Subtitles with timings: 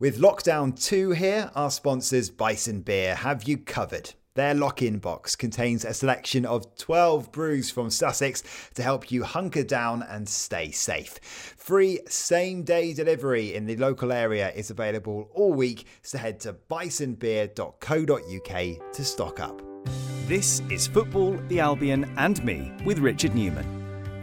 [0.00, 4.14] With lockdown 2 here, our sponsors Bison Beer have you covered.
[4.36, 9.24] Their lock in box contains a selection of 12 brews from Sussex to help you
[9.24, 11.18] hunker down and stay safe.
[11.56, 16.52] Free same day delivery in the local area is available all week, so head to
[16.52, 19.62] bisonbeer.co.uk to stock up.
[20.28, 23.77] This is Football, the Albion, and me with Richard Newman.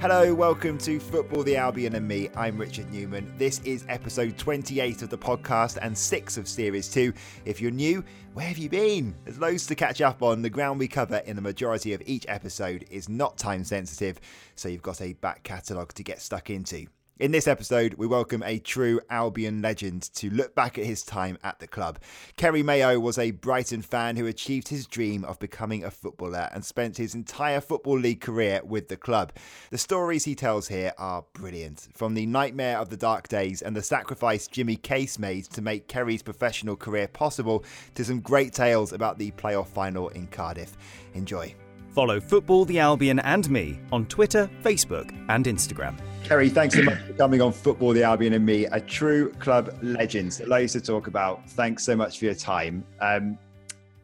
[0.08, 2.30] Hello, welcome to Football the Albion and me.
[2.36, 3.34] I'm Richard Newman.
[3.40, 7.12] This is episode 28 of the podcast and 6 of series 2.
[7.44, 8.04] If you're new,
[8.36, 9.16] where have you been?
[9.24, 10.44] There's loads to catch up on.
[10.44, 14.20] The ground we cover in the majority of each episode is not time sensitive,
[14.54, 16.86] so you've got a back catalogue to get stuck into.
[17.18, 21.38] In this episode, we welcome a true Albion legend to look back at his time
[21.46, 21.98] at the club.
[22.36, 26.66] Kerry Mayo was a Brighton fan who achieved his dream of becoming a footballer and
[26.66, 29.32] spent his entire Football League career with the club.
[29.70, 31.88] The stories he tells here are brilliant.
[31.94, 35.88] From the nightmare of the dark days and the sacrifice Jimmy Case made to make
[35.88, 37.64] Kerry's professional career possible,
[37.94, 40.76] to some great tales about the playoff final in Cardiff.
[41.14, 41.56] Enjoy.
[41.96, 45.98] Follow Football, the Albion, and me on Twitter, Facebook, and Instagram.
[46.26, 49.74] Kerry, thanks so much for coming on Football, the Albion, and me, a true club
[49.82, 50.42] legend.
[50.46, 51.50] Loads to talk about.
[51.52, 52.84] Thanks so much for your time.
[53.00, 53.38] Um,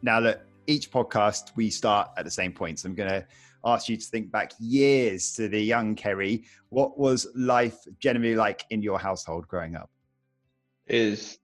[0.00, 2.78] now, look, each podcast we start at the same point.
[2.78, 3.26] So I'm going to
[3.66, 6.44] ask you to think back years to the young Kerry.
[6.70, 9.90] What was life generally like in your household growing up?
[10.86, 11.36] Is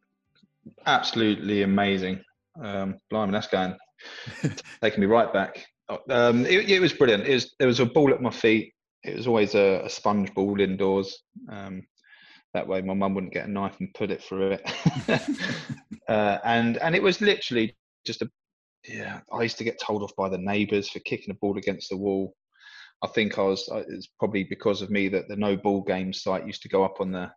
[0.87, 2.25] absolutely amazing.
[2.59, 3.77] Um, blimey, that's going
[4.81, 5.67] taking me right back.
[6.11, 7.27] Um, it, it, was brilliant.
[7.27, 8.75] It was, there was a ball at my feet.
[9.05, 11.23] It was always a, a sponge ball indoors.
[11.51, 11.83] Um,
[12.55, 14.71] that way, my mum wouldn't get a knife and put it through it.
[16.09, 18.31] uh, and and it was literally just a
[18.87, 19.21] yeah.
[19.33, 21.97] I used to get told off by the neighbours for kicking a ball against the
[21.97, 22.35] wall.
[23.03, 23.69] I think I was.
[23.89, 27.01] It's probably because of me that the no ball game site used to go up
[27.01, 27.31] on the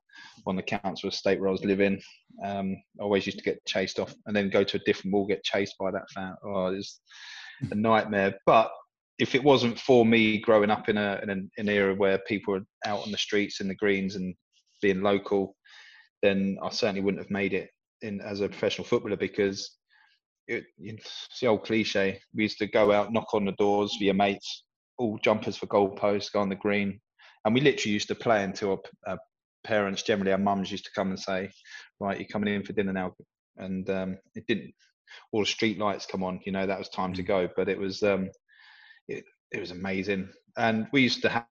[0.48, 2.02] on the council estate where I was living.
[2.44, 5.28] Um, I always used to get chased off, and then go to a different wall,
[5.28, 6.36] get chased by that fan.
[6.44, 7.00] Oh, it was
[7.70, 8.34] a nightmare.
[8.46, 8.72] But
[9.20, 12.54] if it wasn't for me growing up in a in an, an era where people
[12.54, 14.34] were out on the streets in the greens and
[14.82, 15.56] being local,
[16.22, 17.70] then I certainly wouldn't have made it
[18.02, 19.78] in as a professional footballer because
[20.48, 22.20] it, it's the old cliche.
[22.34, 24.64] We used to go out, knock on the doors for your mates,
[24.98, 27.00] all jumpers for goalposts, go on the green,
[27.46, 28.80] and we literally used to play until our,
[29.14, 29.20] our
[29.64, 31.50] parents, generally our mums, used to come and say,
[32.00, 33.14] "Right, you're coming in for dinner now,"
[33.58, 34.74] and um, it didn't
[35.32, 36.40] all the street lights come on.
[36.46, 37.28] You know, that was time to mm.
[37.28, 37.50] go.
[37.56, 38.30] But it was um,
[39.08, 40.30] it, it was amazing.
[40.58, 41.46] And we used to have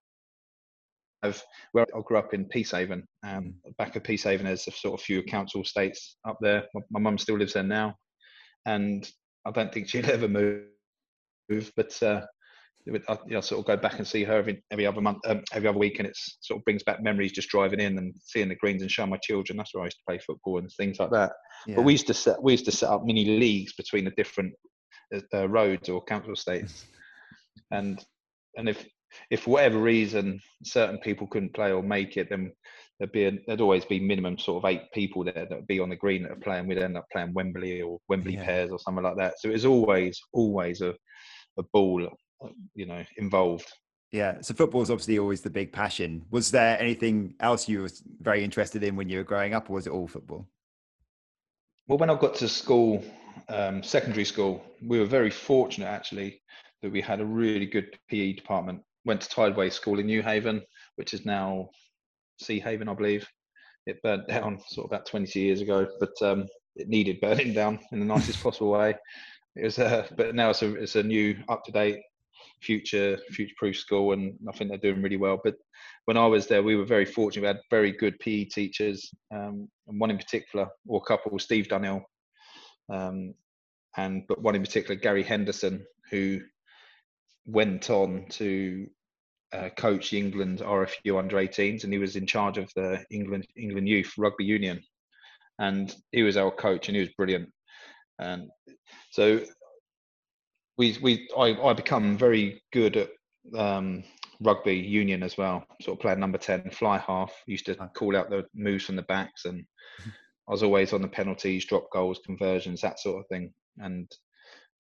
[1.23, 3.77] have where I grew up in Peacehaven, um, mm.
[3.77, 6.65] back of Peacehaven, there's a sort of few council estates up there.
[6.91, 7.95] My mum still lives there now,
[8.67, 9.11] and
[9.47, 11.73] I don't think she'll ever move.
[11.77, 12.23] But uh,
[12.89, 15.43] I you know, sort of go back and see her every every other month, um,
[15.53, 18.49] every other week, and it sort of brings back memories just driving in and seeing
[18.49, 19.59] the greens and showing my children.
[19.59, 21.33] That's where I used to play football and things like that.
[21.67, 21.77] Yeah.
[21.77, 24.55] But we used to set we used to set up mini leagues between the different
[25.15, 26.87] uh, uh roads or council estates,
[27.71, 28.03] and
[28.57, 28.87] and if
[29.31, 32.51] if for whatever reason certain people couldn't play or make it, then
[32.99, 35.81] there'd be a, there'd always be minimum sort of eight people there that would be
[35.81, 36.67] on the green that are playing.
[36.67, 38.45] We'd end up playing Wembley or Wembley yeah.
[38.45, 39.35] pairs or something like that.
[39.39, 40.95] So it was always always a
[41.59, 42.09] a ball
[42.75, 43.71] you know involved.
[44.13, 46.25] Yeah so football is obviously always the big passion.
[46.31, 47.91] Was there anything else you were
[48.21, 50.47] very interested in when you were growing up or was it all football?
[51.87, 53.05] Well when i got to school
[53.49, 56.43] um, secondary school we were very fortunate actually
[56.83, 58.83] that we had a really good pe department.
[59.05, 60.63] Went to tideway school in newhaven
[60.97, 61.69] which is now
[62.41, 63.27] sea haven i believe.
[63.87, 66.47] It burnt down sort of about 20 years ago but um,
[66.77, 68.97] it needed burning down in the nicest possible way.
[69.57, 72.01] It was uh, but now it's a it's a new up to date
[72.63, 75.41] future future proof school and I think they're doing really well.
[75.43, 75.57] But
[76.05, 77.43] when I was there, we were very fortunate.
[77.43, 81.69] We had very good PE teachers, um, and one in particular, or a couple, Steve
[81.69, 82.03] Dunhill,
[82.93, 83.35] um,
[83.97, 86.41] and but one in particular, Gary Henderson, who
[87.47, 88.87] went on to
[89.53, 93.89] uh, coach England RFU under 18s, and he was in charge of the England England
[93.89, 94.81] youth rugby union,
[95.59, 97.51] and he was our coach, and he was brilliant.
[98.19, 98.49] And
[99.13, 99.41] so
[100.81, 103.11] we we I, I become very good at
[103.55, 104.03] um,
[104.41, 105.63] rugby union as well.
[105.83, 107.31] Sort of playing number ten, fly half.
[107.47, 109.63] Used to call out the moves from the backs, and
[110.49, 113.53] I was always on the penalties, drop goals, conversions, that sort of thing.
[113.77, 114.11] And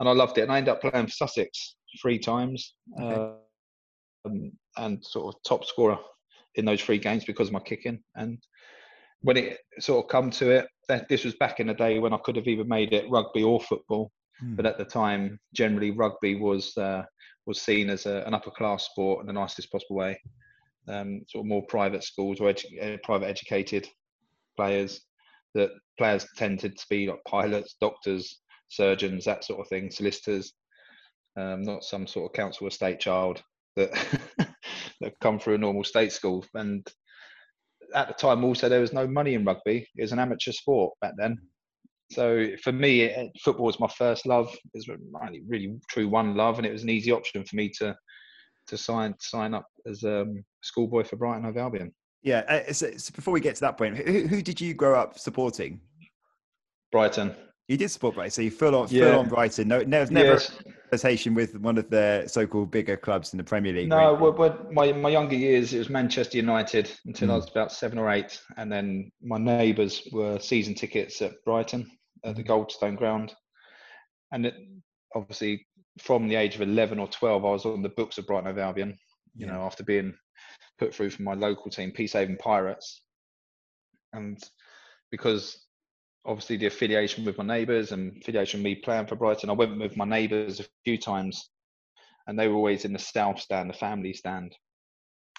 [0.00, 0.42] and I loved it.
[0.42, 3.34] And I ended up playing for Sussex three times, okay.
[4.24, 5.98] um, and sort of top scorer
[6.54, 8.02] in those three games because of my kicking.
[8.16, 8.38] And
[9.20, 12.14] when it sort of come to it, that this was back in the day when
[12.14, 14.10] I could have either made it rugby or football.
[14.44, 14.56] Mm.
[14.56, 17.04] But at the time, generally rugby was uh,
[17.46, 20.20] was seen as a, an upper class sport in the nicest possible way.
[20.88, 23.86] Um, sort of more private schools or edu- uh, private educated
[24.56, 25.00] players.
[25.54, 30.52] that players tended to be like pilots, doctors, surgeons, that sort of thing, solicitors,
[31.36, 33.42] um, not some sort of council estate child
[33.76, 33.90] that
[35.00, 36.44] that come through a normal state school.
[36.54, 36.86] And
[37.94, 39.86] at the time, also there was no money in rugby.
[39.96, 41.38] It was an amateur sport back then.
[42.12, 44.52] So for me, football was my first love.
[44.52, 47.70] It was really, really true one love, and it was an easy option for me
[47.78, 47.96] to
[48.66, 51.92] to sign sign up as a um, schoolboy for Brighton Hove Albion.
[52.22, 52.40] Yeah.
[52.48, 55.18] Uh, so, so, before we get to that point, who, who, did you grow up
[55.18, 55.80] supporting?
[56.92, 57.34] Brighton.
[57.68, 59.10] You did support Brighton, so you full on yeah.
[59.10, 59.68] full on Brighton.
[59.68, 60.58] No, never never yes.
[60.90, 63.88] association with one of the so-called bigger clubs in the Premier League.
[63.88, 67.32] No, well, my my younger years it was Manchester United until mm.
[67.32, 71.88] I was about seven or eight, and then my neighbours were season tickets at Brighton
[72.24, 72.50] at the hmm.
[72.50, 73.34] Goldstone Ground,
[74.32, 74.54] and it,
[75.14, 75.66] obviously
[75.98, 78.58] from the age of 11 or 12, I was on the books of Brighton of
[78.58, 78.98] Albion,
[79.34, 79.52] you yeah.
[79.52, 80.14] know, after being
[80.78, 83.02] put through from my local team, Peacehaven Pirates.
[84.12, 84.38] And
[85.10, 85.66] because
[86.24, 89.78] obviously the affiliation with my neighbours and affiliation with me playing for Brighton, I went
[89.78, 91.50] with my neighbours a few times
[92.26, 94.54] and they were always in the South stand, the family stand.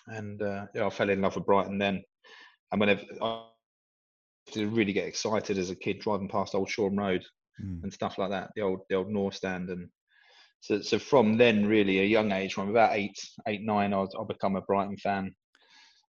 [0.07, 2.04] And uh, yeah, I fell in love with Brighton then.
[2.72, 3.45] And whenever I
[4.54, 7.24] to really get excited as a kid driving past Old Shoreham Road
[7.64, 7.84] mm.
[7.84, 9.88] and stuff like that, the old the old North stand and
[10.62, 13.18] so, so from then, really, a young age, from about eight,
[13.48, 15.34] eight, nine, I was, I become a Brighton fan.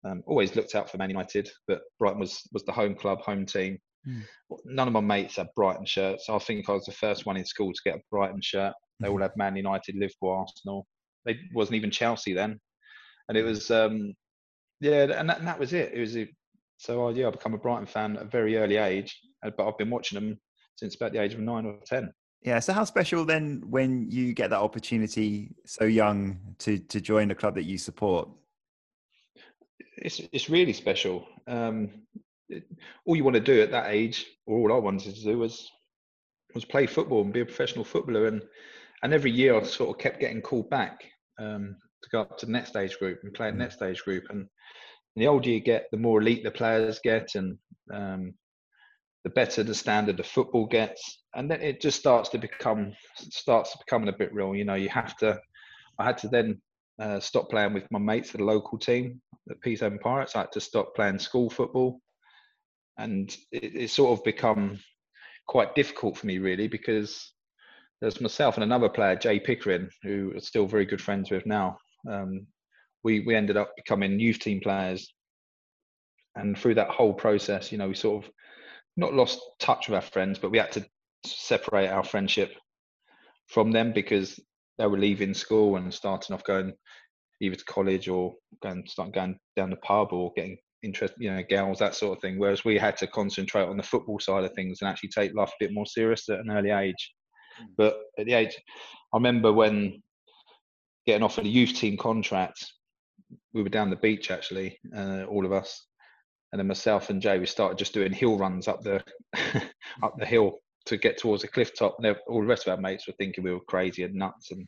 [0.04, 3.46] Um, always looked out for Man United, but Brighton was was the home club, home
[3.46, 3.78] team.
[4.08, 4.24] Mm.
[4.66, 6.28] None of my mates had Brighton shirts.
[6.28, 8.74] I think I was the first one in school to get a Brighton shirt.
[9.00, 9.12] They mm.
[9.12, 10.86] all had Man United, Liverpool, Arsenal.
[11.26, 12.60] They wasn't even Chelsea then,
[13.30, 14.14] and it was um,
[14.82, 15.94] yeah, and that, and that was it.
[15.94, 16.28] It was a,
[16.82, 19.78] so yeah, I become a Brighton fan at a very early age, uh, but I've
[19.78, 20.40] been watching them
[20.78, 22.12] since about the age of nine or ten.
[22.42, 22.58] Yeah.
[22.58, 27.36] So how special then when you get that opportunity so young to to join a
[27.36, 28.30] club that you support?
[29.98, 31.28] It's it's really special.
[31.46, 31.92] Um,
[32.50, 32.64] it,
[33.06, 35.70] all you want to do at that age, or all I wanted to do was
[36.56, 38.26] was play football and be a professional footballer.
[38.26, 38.42] And
[39.04, 41.04] and every year I sort of kept getting called back
[41.40, 43.68] um, to go up to the next age group and play at the mm.
[43.68, 44.24] next age group.
[44.32, 44.48] And
[45.16, 47.58] the older you get, the more elite the players get, and
[47.94, 48.34] um,
[49.24, 53.76] the better the standard of football gets, and then it just starts to become starts
[53.78, 54.56] becoming a bit real.
[54.56, 55.40] You know, you have to.
[56.00, 56.62] I had to then
[57.00, 60.36] uh, stop playing with my mates at the local team, the Peacehaven Pirates.
[60.36, 62.00] I had to stop playing school football,
[62.98, 64.80] and it, it sort of become
[65.48, 67.34] quite difficult for me really because
[68.00, 71.78] there's myself and another player, Jay Pickering, who are still very good friends with now.
[72.10, 72.48] Um,
[73.04, 75.14] we we ended up becoming youth team players,
[76.36, 78.32] and through that whole process, you know, we sort of
[78.98, 80.86] not lost touch with our friends, but we had to
[81.26, 82.54] separate our friendship
[83.48, 84.40] from them because
[84.78, 86.74] they were leaving school and starting off going
[87.42, 91.44] either to college or going start going down the pub or getting interest, you know,
[91.50, 92.40] girls that sort of thing.
[92.40, 95.50] Whereas we had to concentrate on the football side of things and actually take life
[95.50, 97.14] a bit more serious at an early age.
[97.58, 97.66] Hmm.
[97.78, 98.56] But at the age,
[99.14, 100.02] I remember when
[101.06, 102.66] getting offered a youth team contract,
[103.54, 105.86] we were down the beach actually, uh, all of us,
[106.52, 109.04] and then myself and Jay we started just doing hill runs up the
[110.04, 111.98] up the hill to get towards the cliff top.
[112.00, 114.68] And all the rest of our mates were thinking we were crazy and nuts and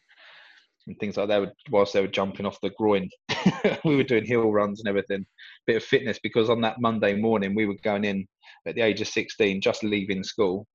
[0.87, 1.53] and things like that.
[1.69, 3.09] Whilst they were jumping off the groin,
[3.85, 5.25] we were doing hill runs and everything.
[5.65, 8.27] Bit of fitness because on that Monday morning we were going in
[8.65, 10.67] at the age of 16, just leaving school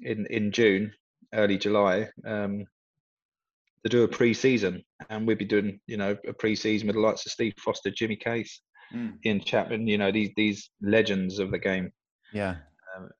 [0.00, 0.92] in in June,
[1.32, 2.08] early July.
[2.26, 2.64] Um,
[3.84, 7.26] to do a pre-season, and we'd be doing, you know, a pre-season with the likes
[7.26, 8.62] of Steve Foster, Jimmy Case,
[8.94, 9.12] mm.
[9.24, 11.90] Ian Chapman, you know, these these legends of the game.
[12.32, 12.56] Yeah.
[12.96, 13.10] Um,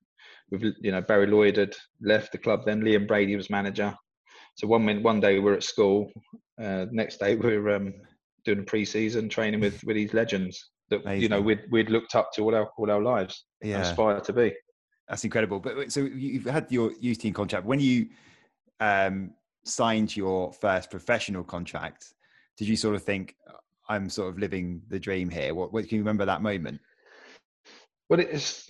[0.51, 3.93] with you know Barry Lloyd had left the club, then Liam Brady was manager.
[4.55, 6.11] So one minute, one day we're at school,
[6.61, 7.93] uh, next day we're um,
[8.43, 11.21] doing pre-season training with with these legends that Amazing.
[11.21, 13.81] you know we'd we'd looked up to all our all our lives, yeah.
[13.81, 14.53] aspire to be.
[15.07, 15.59] That's incredible.
[15.59, 17.67] But so you've had your youth team contract.
[17.67, 18.07] When you
[18.79, 19.31] um,
[19.65, 22.13] signed your first professional contract,
[22.57, 23.35] did you sort of think,
[23.89, 25.53] I'm sort of living the dream here.
[25.53, 26.79] What, what can you remember that moment?
[28.09, 28.69] Well, it's,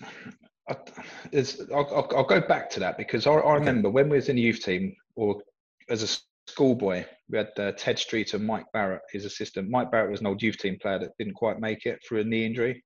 [1.31, 4.29] it's I'll, I'll, I'll go back to that because I, I remember when we was
[4.29, 5.41] in the youth team or
[5.89, 9.69] as a schoolboy, we had uh, Ted Street and Mike Barrett, his assistant.
[9.69, 12.23] Mike Barrett was an old youth team player that didn't quite make it through a
[12.23, 12.83] knee injury,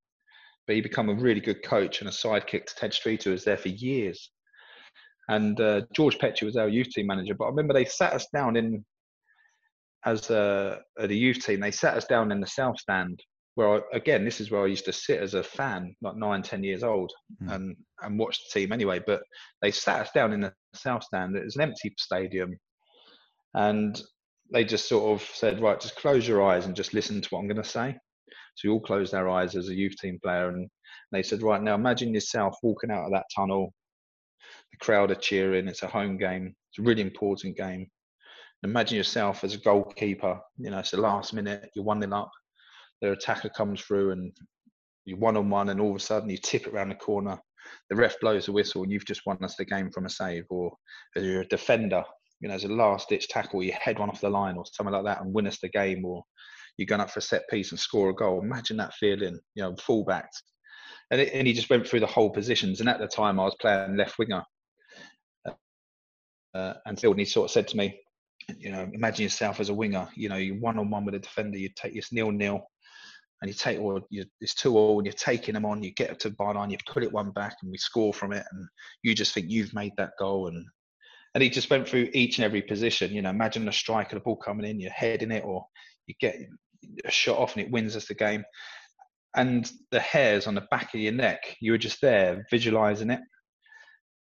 [0.66, 3.44] but he became a really good coach and a sidekick to Ted Street, who was
[3.44, 4.32] there for years.
[5.30, 7.36] And uh, George Petrie was our youth team manager.
[7.36, 8.84] But I remember they sat us down in
[10.06, 13.22] as a, at a youth team, they sat us down in the south stand.
[13.56, 16.42] Where I, again, this is where I used to sit as a fan, like nine,
[16.42, 17.12] ten years old,
[17.44, 17.54] mm.
[17.54, 19.02] and and watch the team anyway.
[19.06, 19.22] But
[19.62, 21.36] they sat us down in the south stand.
[21.36, 22.58] It was an empty stadium,
[23.56, 24.02] and
[24.54, 27.40] they just sort of said, "Right, just close your eyes and just listen to what
[27.40, 27.98] I'm going to say."
[28.56, 30.70] So we all closed our eyes as a youth team player, and
[31.12, 33.74] they said, right now, imagine yourself walking out of that tunnel.
[34.82, 35.68] Crowd are cheering.
[35.68, 36.56] It's a home game.
[36.72, 37.88] It's a really important game.
[38.64, 40.40] Imagine yourself as a goalkeeper.
[40.58, 41.70] You know, it's the last minute.
[41.76, 42.32] You're one 0 up.
[43.02, 44.32] Their attacker comes through, and
[45.06, 47.40] you're one on one, and all of a sudden you tip it around the corner.
[47.90, 50.46] The ref blows the whistle, and you've just won us the game from a save.
[50.50, 50.74] Or
[51.16, 52.04] you're a defender,
[52.42, 54.94] you know, as a last ditch tackle, you head one off the line or something
[54.94, 56.04] like that, and win us the game.
[56.04, 56.24] Or
[56.78, 58.42] you're going up for a set piece and score a goal.
[58.42, 60.30] Imagine that feeling, you know, fullback.
[61.12, 62.80] And, it, and he just went through the whole positions.
[62.80, 64.44] And at the time, I was playing left winger.
[66.60, 68.00] Uh, and he sort of said to me,
[68.58, 70.08] you know, imagine yourself as a winger.
[70.16, 71.58] You know, you're one on one with a defender.
[71.58, 72.62] You take this nil nil,
[73.42, 75.84] and you take or it's two all, and you're taking them on.
[75.84, 78.34] You get up to the byline, you put it one back, and we score from
[78.34, 78.46] it.
[78.52, 78.68] And
[79.04, 80.48] you just think you've made that goal.
[80.48, 80.66] And
[81.36, 83.14] and he just went through each and every position.
[83.14, 85.66] You know, imagine a striker, the ball coming in, you're heading it, or
[86.08, 86.38] you get
[87.06, 88.44] a shot off and it wins us the game.
[89.36, 93.20] And the hairs on the back of your neck, you were just there visualizing it.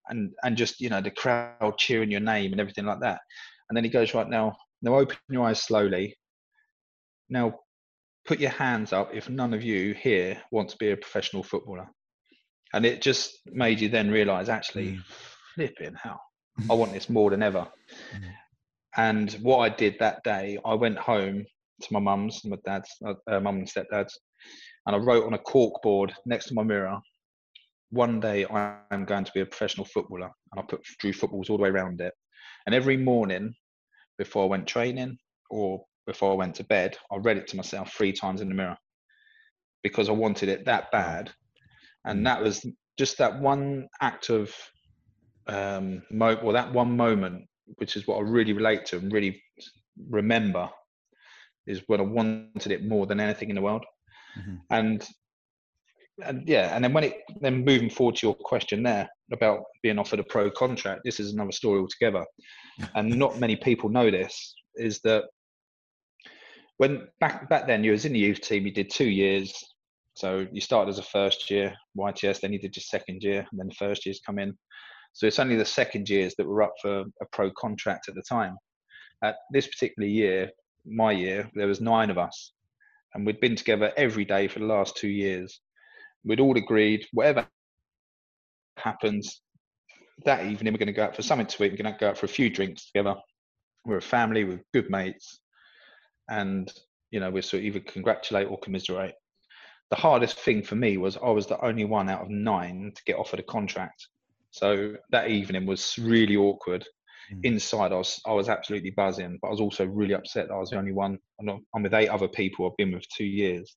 [0.09, 3.21] And and just, you know, the crowd cheering your name and everything like that.
[3.69, 6.17] And then he goes, Right now, now open your eyes slowly.
[7.29, 7.61] Now
[8.27, 11.89] put your hands up if none of you here want to be a professional footballer.
[12.73, 15.03] And it just made you then realize actually, mm.
[15.55, 16.21] flipping hell,
[16.71, 17.67] I want this more than ever.
[18.15, 18.31] Mm.
[18.97, 21.45] And what I did that day, I went home
[21.83, 24.19] to my mum's, my dad's, uh, mum and stepdad's,
[24.87, 27.01] and I wrote on a cork board next to my mirror,
[27.95, 31.49] "One day I am going to be a professional footballer," and I put drew footballs
[31.49, 32.13] all the way around it.
[32.67, 33.55] And every morning,
[34.19, 35.17] before I went training
[35.51, 38.55] or before I went to bed, I read it to myself three times in the
[38.55, 38.77] mirror
[39.83, 41.31] because I wanted it that bad.
[42.05, 42.25] And mm.
[42.25, 42.67] that was
[42.99, 44.55] just that one act of
[45.47, 47.45] um, mo- well, that one moment,
[47.77, 49.43] which is what I really relate to and really
[50.09, 50.69] remember
[51.67, 53.85] is when I wanted it more than anything in the world.
[54.39, 54.57] Mm-hmm.
[54.71, 55.07] And
[56.23, 59.99] and yeah, and then when it then moving forward to your question there about being
[59.99, 62.25] offered a pro contract, this is another story altogether.
[62.95, 65.25] and not many people know this is that
[66.77, 69.53] when back back then you was in the youth team, you did two years.
[70.15, 73.59] So you started as a first year YTS, then you did your second year, and
[73.59, 74.57] then the first years come in.
[75.13, 78.23] So it's only the second years that were up for a pro contract at the
[78.29, 78.57] time.
[79.23, 80.51] At this particular year,
[80.85, 82.53] my year, there was nine of us,
[83.15, 85.61] and we'd been together every day for the last two years.
[86.25, 87.47] We'd all agreed, whatever
[88.77, 89.41] happens
[90.25, 91.73] that evening, we're going to go out for something to eat.
[91.73, 93.17] We're going to go out for a few drinks together.
[93.85, 95.41] We're a family, we're good mates,
[96.31, 96.73] and
[97.11, 99.15] you know, we sort of either congratulate or commiserate.
[99.91, 103.05] The hardest thing for me was I was the only one out of nine to
[103.05, 104.07] get offered a contract.
[104.51, 106.87] So that evening was really awkward
[107.33, 107.45] Mm.
[107.45, 110.59] Inside, I was I was absolutely buzzing, but I was also really upset that I
[110.59, 111.19] was the only one.
[111.41, 113.77] I'm, not, I'm with eight other people I've been with two years.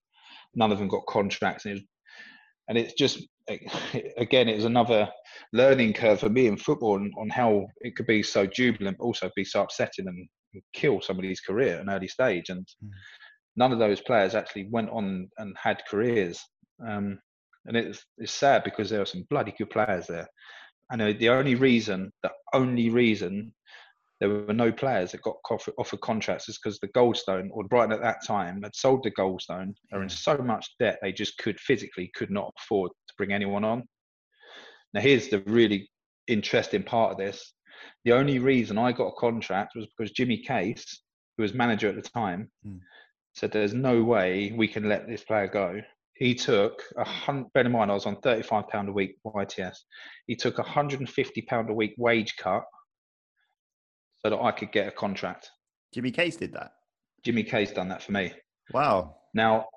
[0.56, 1.84] None of them got contracts, and, it was,
[2.68, 3.24] and it's just
[4.18, 5.10] again, it was another
[5.54, 9.06] learning curve for me in football on, on how it could be so jubilant, but
[9.06, 10.28] also be so upsetting and
[10.74, 12.50] kill somebody's career at an early stage.
[12.50, 12.90] And mm.
[13.56, 16.40] none of those players actually went on and had careers.
[16.86, 17.20] Um,
[17.66, 20.28] and it's, it's sad because there are some bloody good players there.
[20.92, 23.54] I know the only reason, the only reason
[24.20, 25.36] there were no players that got
[25.78, 29.74] offered contracts is because the Goldstone or Brighton at that time had sold the Goldstone.
[29.90, 33.64] They're in so much debt they just could physically could not afford to bring anyone
[33.64, 33.84] on.
[34.94, 35.90] Now here's the really
[36.28, 37.54] interesting part of this.
[38.06, 41.02] The only reason I got a contract was because Jimmy Case,
[41.38, 42.80] who was manager at the time, mm.
[43.36, 45.82] said there's no way we can let this player go
[46.18, 47.54] he took a hundred.
[47.54, 49.76] Bear in mind, I was on thirty-five pound a week YTS.
[50.26, 52.64] He took a hundred and fifty pound a week wage cut
[54.28, 55.52] so that I could get a contract.
[55.94, 56.72] Jimmy Case did that.
[57.24, 58.34] Jimmy Case done that for me.
[58.74, 59.16] Wow.
[59.34, 59.68] Now,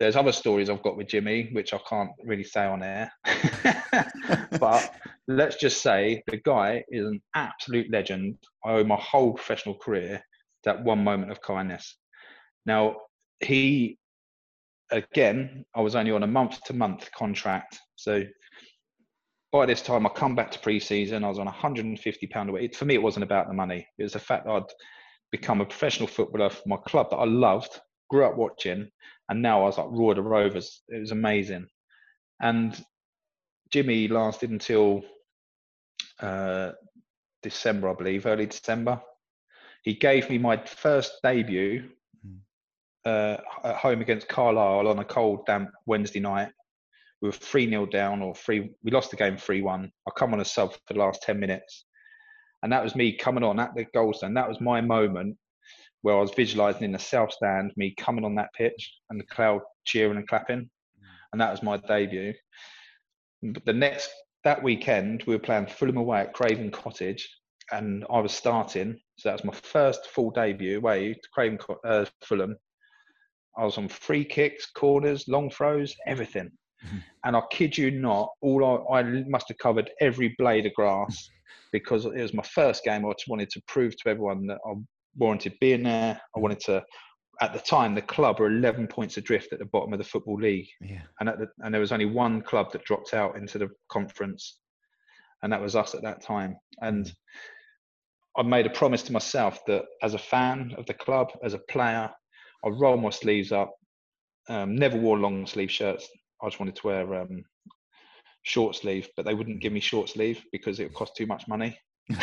[0.00, 3.12] there's other stories I've got with Jimmy, which I can't really say on air.
[4.58, 4.92] but
[5.28, 8.38] let's just say the guy is an absolute legend.
[8.64, 10.20] I owe my whole professional career
[10.64, 11.98] that one moment of kindness.
[12.66, 12.96] Now,
[13.38, 13.96] he
[14.90, 17.78] again, I was only on a month to month contract.
[17.94, 18.24] So
[19.50, 21.24] by this time, I come back to pre-season.
[21.24, 22.76] I was on 150 pound a week.
[22.76, 23.86] For me, it wasn't about the money.
[23.98, 24.62] It was the fact that I'd
[25.32, 28.90] become a professional footballer for my club that I loved, grew up watching,
[29.28, 30.82] and now I was like Royal Rovers.
[30.88, 31.66] It was amazing.
[32.40, 32.78] And
[33.70, 35.02] Jimmy lasted until
[36.20, 36.72] uh,
[37.42, 39.00] December, I believe, early December.
[39.82, 41.88] He gave me my first debut
[43.04, 46.50] uh, at home against Carlisle on a cold, damp Wednesday night.
[47.20, 49.92] We were 3 0 down, or 3 we lost the game 3 1.
[50.06, 51.84] I come on a sub for the last 10 minutes.
[52.62, 54.34] And that was me coming on at the Goldstone.
[54.34, 55.36] That was my moment
[56.02, 59.26] where I was visualizing in the south stand me coming on that pitch and the
[59.26, 60.68] crowd cheering and clapping,
[61.32, 62.32] and that was my debut.
[63.42, 64.10] But the next
[64.44, 67.28] that weekend we were playing Fulham away at Craven Cottage,
[67.72, 68.98] and I was starting.
[69.16, 72.56] So that was my first full debut away to Craven uh, Fulham.
[73.56, 76.50] I was on free kicks, corners, long throws, everything.
[76.86, 76.98] Mm-hmm.
[77.24, 81.28] And I kid you not, all I, I must have covered every blade of grass
[81.72, 83.04] because it was my first game.
[83.04, 84.74] I just wanted to prove to everyone that I
[85.16, 86.20] warranted being there.
[86.36, 86.84] I wanted to.
[87.40, 90.40] At the time, the club were 11 points adrift at the bottom of the football
[90.40, 91.02] league, yeah.
[91.20, 94.58] and the, and there was only one club that dropped out into the conference,
[95.44, 96.56] and that was us at that time.
[96.80, 97.12] And mm.
[98.36, 101.60] I made a promise to myself that as a fan of the club, as a
[101.70, 102.10] player,
[102.64, 103.72] I'd roll my sleeves up.
[104.48, 106.08] Um, never wore long sleeve shirts.
[106.42, 107.44] I just wanted to wear um,
[108.42, 111.48] short sleeve, but they wouldn't give me short sleeve because it would cost too much
[111.48, 111.78] money.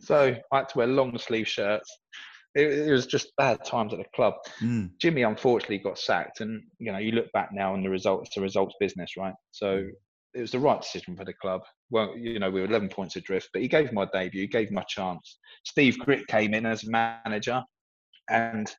[0.00, 1.90] so I had to wear long sleeve shirts.
[2.54, 4.34] It, it, was just bad times at the club.
[4.60, 4.90] Mm.
[5.00, 8.36] Jimmy unfortunately got sacked, and you know you look back now and the result it's
[8.36, 9.34] a results business, right?
[9.52, 9.86] So
[10.34, 11.62] it was the right decision for the club.
[11.90, 14.72] Well, you know we were 11 points adrift, but he gave my debut, he gave
[14.72, 15.38] my chance.
[15.64, 17.62] Steve Gritt came in as manager,
[18.28, 18.72] and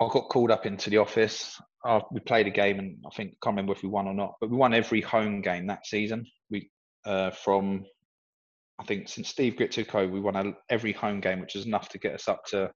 [0.00, 1.60] I got called up into the office.
[1.84, 4.14] Uh, we played a game, and I think I can't remember if we won or
[4.14, 6.26] not, but we won every home game that season.
[6.50, 6.70] We
[7.04, 7.84] uh, from
[8.78, 11.88] I think since Steve Gritt took over, we won every home game, which is enough
[11.90, 12.70] to get us up to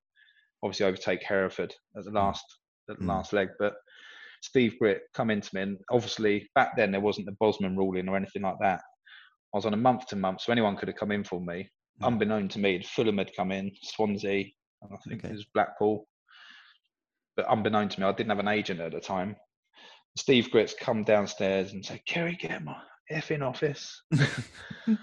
[0.62, 2.14] obviously overtake Hereford at the mm.
[2.14, 2.44] last
[2.90, 3.08] at the mm.
[3.08, 3.48] last leg.
[3.58, 3.74] But
[4.42, 8.16] Steve Gritt come into me, and obviously back then there wasn't the Bosman ruling or
[8.16, 8.80] anything like that.
[9.54, 11.70] I was on a month to month, so anyone could have come in for me.
[12.00, 12.06] Mm.
[12.06, 14.46] Unbeknown to me, Fulham had come in, Swansea,
[14.82, 15.28] and I think okay.
[15.28, 16.06] it was Blackpool
[17.36, 19.36] but unbeknown to me, I didn't have an agent at the time.
[20.16, 22.76] Steve Gritt's come downstairs and said, Kerry, get my
[23.10, 24.02] effing office.
[24.14, 24.96] so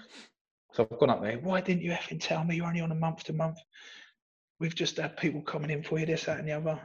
[0.78, 1.38] I've gone up there.
[1.38, 3.58] Why didn't you effing tell me you're only on a month to month?
[4.60, 6.80] We've just had people coming in for you, this, that, and the other.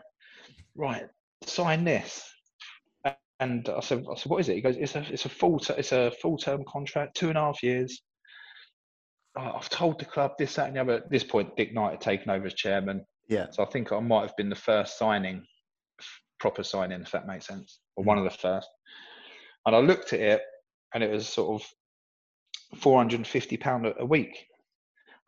[0.76, 1.08] Right,
[1.44, 2.24] sign this.
[3.40, 4.56] And I said, I said, what is it?
[4.56, 7.38] He goes, it's a, it's a full, t- it's a full term contract, two and
[7.38, 8.02] a half years.
[9.38, 10.94] I've told the club this, that, and the other.
[10.94, 13.06] At this point, Dick Knight had taken over as chairman.
[13.28, 13.48] Yeah.
[13.52, 15.46] So I think I might have been the first signing,
[16.40, 18.70] proper signing, if that makes sense, or one of the first.
[19.66, 20.42] And I looked at it,
[20.94, 24.46] and it was sort of four hundred and fifty pound a week.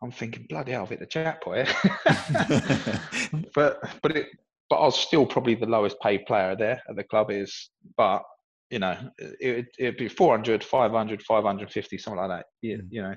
[0.02, 3.00] I'm thinking, bloody hell, hit the jackpot here.
[3.54, 4.28] but but it
[4.68, 8.22] but I was still probably the lowest paid player there at the club is but
[8.70, 12.86] you know it, it'd be 400 500 550 something like that you, mm.
[12.90, 13.14] you know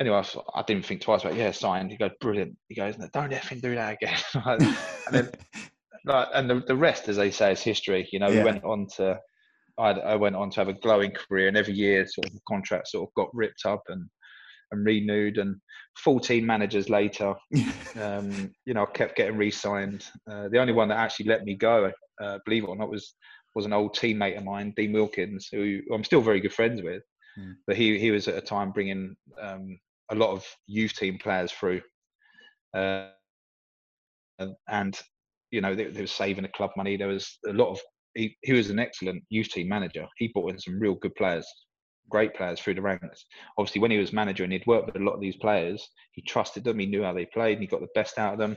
[0.00, 1.38] anyway, I, I, didn't think twice about it.
[1.38, 1.90] yeah, signed.
[1.90, 2.56] He goes, brilliant.
[2.68, 4.18] He goes, no, don't effing do that again.
[4.34, 4.76] and
[5.10, 5.30] then,
[6.04, 8.08] like, and the, the rest, as they say, is history.
[8.12, 8.38] You know, yeah.
[8.38, 9.18] we went on to,
[9.78, 12.40] I, I, went on to have a glowing career, and every year, sort of, the
[12.48, 14.08] contract sort of got ripped up and
[14.72, 15.38] and renewed.
[15.38, 15.56] And
[15.98, 17.34] 14 managers later,
[18.00, 20.04] um, you know, I kept getting re-signed.
[20.30, 23.14] Uh, the only one that actually let me go, uh, believe it or not, was
[23.54, 27.02] was an old teammate of mine, Dean Wilkins, who I'm still very good friends with.
[27.38, 27.54] Mm.
[27.66, 29.78] But he he was at a time bringing um,
[30.10, 31.80] a lot of youth team players through,
[32.74, 33.08] uh,
[34.38, 35.00] and, and,
[35.50, 36.96] you know they, they were saving the club money.
[36.96, 37.80] There was a lot of
[38.14, 40.06] he, he was an excellent youth team manager.
[40.16, 41.46] He brought in some real good players,
[42.10, 43.24] great players through the ranks.
[43.58, 46.22] Obviously, when he was manager and he'd worked with a lot of these players, he
[46.22, 46.78] trusted them.
[46.78, 48.56] He knew how they played, and he got the best out of them,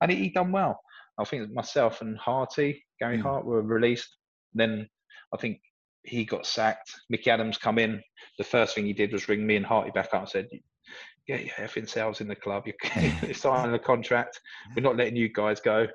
[0.00, 0.78] and he, he done well.
[1.18, 3.22] I think myself and Harty, Gary mm.
[3.22, 4.16] Hart, were released.
[4.54, 4.88] Then
[5.34, 5.60] I think
[6.04, 6.92] he got sacked.
[7.10, 8.00] Mickey Adams come in.
[8.38, 10.48] The first thing he did was ring me and Harty back up and said,
[11.28, 12.64] "Get your effing sales in the club.
[12.66, 14.40] You're signing a contract.
[14.74, 15.86] We're not letting you guys go.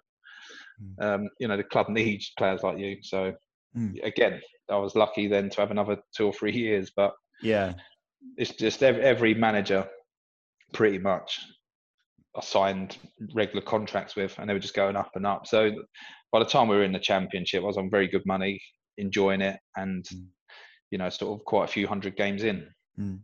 [0.79, 1.05] Hmm.
[1.05, 3.33] Um, you know the club needs players like you." So
[3.77, 4.03] mm.
[4.03, 6.91] again, I was lucky then to have another two or three years.
[6.95, 7.73] But yeah,
[8.37, 9.87] it's just every, every manager,
[10.73, 11.39] pretty much.
[12.35, 12.97] I signed
[13.35, 15.45] regular contracts with, and they were just going up and up.
[15.45, 15.71] So
[16.31, 18.59] by the time we were in the championship, I was on very good money
[18.97, 20.25] enjoying it and mm.
[20.91, 22.67] you know sort of quite a few hundred games in
[22.99, 23.19] mm.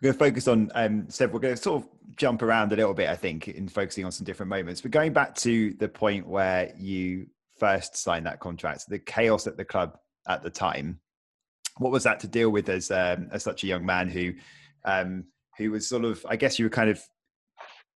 [0.00, 2.76] We're going to focus on um, several we're going to sort of jump around a
[2.76, 5.88] little bit i think in focusing on some different moments but going back to the
[5.88, 7.26] point where you
[7.58, 10.98] first signed that contract the chaos at the club at the time
[11.78, 14.32] what was that to deal with as um, as such a young man who
[14.84, 15.24] um,
[15.56, 17.02] who was sort of i guess you were kind of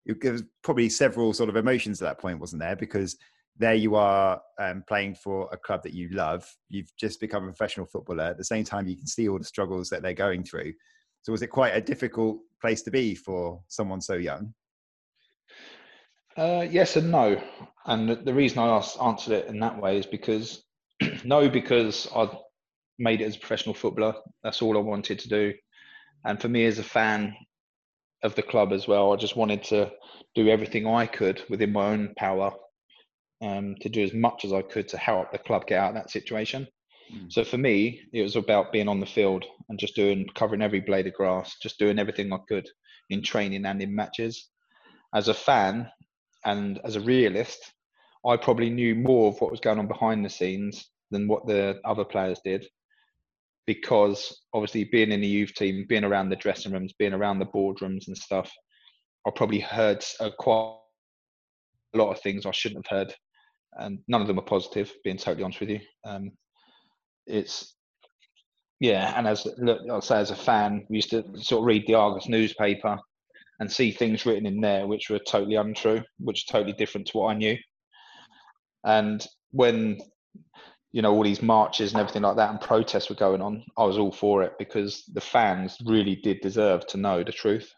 [0.05, 3.17] it was probably several sort of emotions at that point wasn't there because
[3.57, 6.45] there you are um, playing for a club that you love.
[6.69, 8.23] You've just become a professional footballer.
[8.23, 10.73] At the same time, you can see all the struggles that they're going through.
[11.23, 14.53] So, was it quite a difficult place to be for someone so young?
[16.37, 17.41] Uh, yes and no.
[17.85, 20.63] And the reason I asked, answered it in that way is because
[21.23, 22.29] no, because I
[22.99, 24.15] made it as a professional footballer.
[24.43, 25.53] That's all I wanted to do.
[26.23, 27.35] And for me as a fan,
[28.23, 29.13] of the club as well.
[29.13, 29.91] I just wanted to
[30.35, 32.51] do everything I could within my own power
[33.41, 35.95] um, to do as much as I could to help the club get out of
[35.95, 36.67] that situation.
[37.29, 40.81] So for me, it was about being on the field and just doing covering every
[40.81, 42.67] blade of grass, just doing everything I could
[43.09, 44.49] in training and in matches.
[45.13, 45.89] As a fan
[46.45, 47.73] and as a realist,
[48.25, 51.79] I probably knew more of what was going on behind the scenes than what the
[51.83, 52.65] other players did
[53.67, 57.45] because obviously being in the youth team, being around the dressing rooms, being around the
[57.45, 58.51] boardrooms and stuff,
[59.25, 60.77] I probably heard uh, quite
[61.93, 63.15] a lot of things I shouldn't have heard,
[63.73, 64.91] and none of them are positive.
[65.03, 66.31] Being totally honest with you, um,
[67.27, 67.75] it's
[68.79, 69.13] yeah.
[69.15, 71.95] And as look, I'll say as a fan, we used to sort of read the
[71.95, 72.97] Argus newspaper
[73.59, 77.17] and see things written in there which were totally untrue, which are totally different to
[77.17, 77.57] what I knew.
[78.83, 79.99] And when
[80.91, 83.83] you know all these marches and everything like that and protests were going on i
[83.83, 87.73] was all for it because the fans really did deserve to know the truth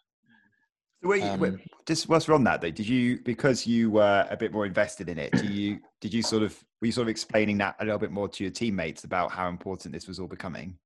[1.03, 1.53] wait, um, wait,
[1.85, 5.09] just whilst we're on that though did you because you were a bit more invested
[5.09, 7.85] in it do you did you sort of were you sort of explaining that a
[7.85, 10.77] little bit more to your teammates about how important this was all becoming?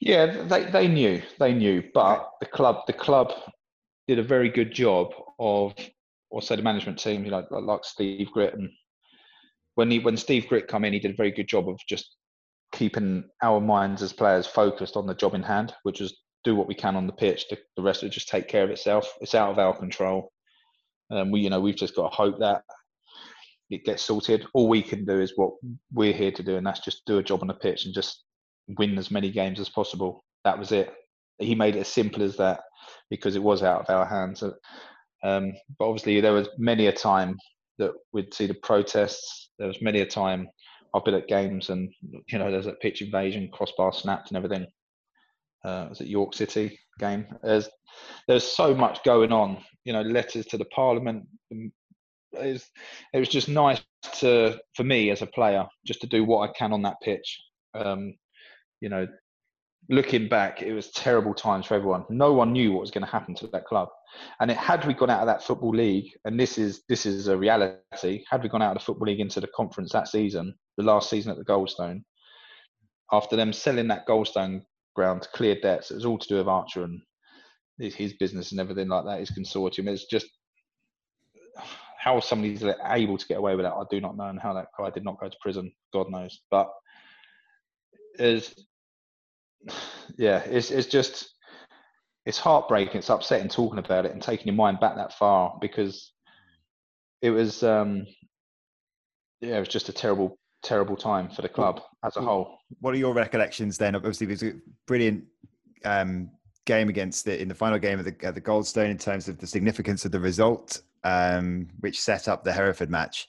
[0.00, 3.32] Yeah they, they knew they knew but the club the club
[4.08, 5.74] did a very good job of
[6.30, 8.70] also the management team you know like steve gritt and
[9.74, 12.16] when he when Steve Gritt come in, he did a very good job of just
[12.72, 16.68] keeping our minds as players focused on the job in hand, which is do what
[16.68, 17.46] we can on the pitch.
[17.48, 19.12] The, the rest will just take care of itself.
[19.20, 20.32] It's out of our control.
[21.10, 22.62] Um, we, you know, we've just got to hope that
[23.68, 24.46] it gets sorted.
[24.54, 25.52] All we can do is what
[25.92, 28.24] we're here to do, and that's just do a job on the pitch and just
[28.78, 30.24] win as many games as possible.
[30.44, 30.92] That was it.
[31.38, 32.60] He made it as simple as that
[33.10, 34.42] because it was out of our hands.
[35.22, 37.36] Um, but obviously, there was many a time
[37.78, 39.50] that we'd see the protests.
[39.58, 40.48] There was many a time
[40.94, 41.92] I've been at games and
[42.28, 44.66] you know there's a pitch invasion, crossbar snapped and everything.
[45.64, 47.26] Uh, it was at York City game.
[47.42, 47.68] There's
[48.28, 49.58] there's so much going on.
[49.84, 51.26] You know, letters to the Parliament.
[51.52, 51.72] Um,
[52.32, 52.70] it was,
[53.12, 53.82] it was just nice
[54.20, 57.40] to for me as a player just to do what I can on that pitch.
[57.74, 58.14] Um,
[58.80, 59.06] you know,
[59.88, 62.04] looking back, it was terrible times for everyone.
[62.08, 63.88] No one knew what was going to happen to that club.
[64.40, 67.28] And it, had we gone out of that football league, and this is this is
[67.28, 70.54] a reality, had we gone out of the football league into the conference that season,
[70.76, 72.02] the last season at the Goldstone,
[73.12, 74.62] after them selling that Goldstone
[74.94, 77.00] ground to clear debts, it was all to do with Archer and
[77.78, 79.88] his business and everything like that, his consortium.
[79.88, 80.26] It's just
[81.98, 84.68] how somebody's able to get away with that, I do not know, and how that
[84.78, 86.40] guy did not go to prison, God knows.
[86.50, 86.68] But
[88.18, 88.54] is
[90.16, 91.34] yeah, it's it's just
[92.26, 92.98] it's heartbreaking.
[92.98, 96.12] It's upsetting talking about it and taking your mind back that far because
[97.22, 98.06] it was um
[99.40, 102.58] yeah, it was just a terrible terrible time for the club as a whole.
[102.80, 103.94] What are your recollections then?
[103.94, 104.52] Obviously, it was a
[104.86, 105.24] brilliant
[105.84, 106.30] um,
[106.66, 109.38] game against the in the final game of the, uh, the Goldstone in terms of
[109.38, 113.28] the significance of the result, um, which set up the Hereford match.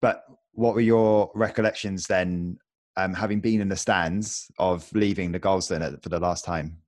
[0.00, 2.58] But what were your recollections then
[2.96, 6.78] um, having been in the stands of leaving the Goldstone for the last time?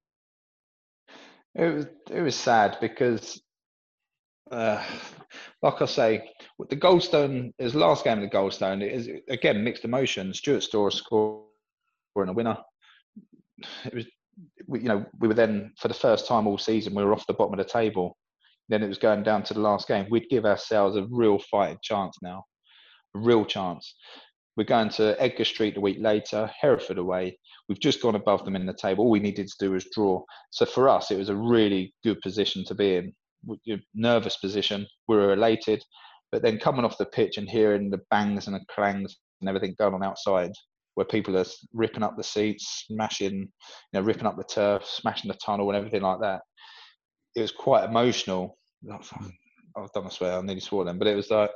[1.55, 3.41] It was it was sad because,
[4.55, 4.83] uh,
[5.63, 6.31] like I say,
[6.69, 10.39] the Goldstone, his last game of the Goldstone it is again mixed emotions.
[10.39, 11.43] Stuart Storer scoring
[12.17, 12.57] a winner.
[13.85, 14.07] It was,
[14.73, 17.35] you know, we were then for the first time all season we were off the
[17.35, 18.17] bottom of the table.
[18.69, 20.07] Then it was going down to the last game.
[20.11, 22.45] We'd give ourselves a real fighting chance now,
[23.15, 23.95] a real chance.
[24.57, 27.39] We're going to Edgar Street a week later, Hereford away.
[27.69, 29.05] We've just gone above them in the table.
[29.05, 30.23] All we needed to do was draw.
[30.51, 33.13] So for us, it was a really good position to be in.
[33.95, 34.87] Nervous position.
[35.09, 35.83] We were elated,
[36.33, 39.75] but then coming off the pitch and hearing the bangs and the clangs and everything
[39.79, 40.53] going on outside,
[40.95, 43.49] where people are ripping up the seats, smashing, you
[43.93, 46.41] know, ripping up the turf, smashing the tunnel, and everything like that.
[47.37, 48.57] It was quite emotional.
[48.91, 51.51] I've done swear, I nearly swore then, but it was like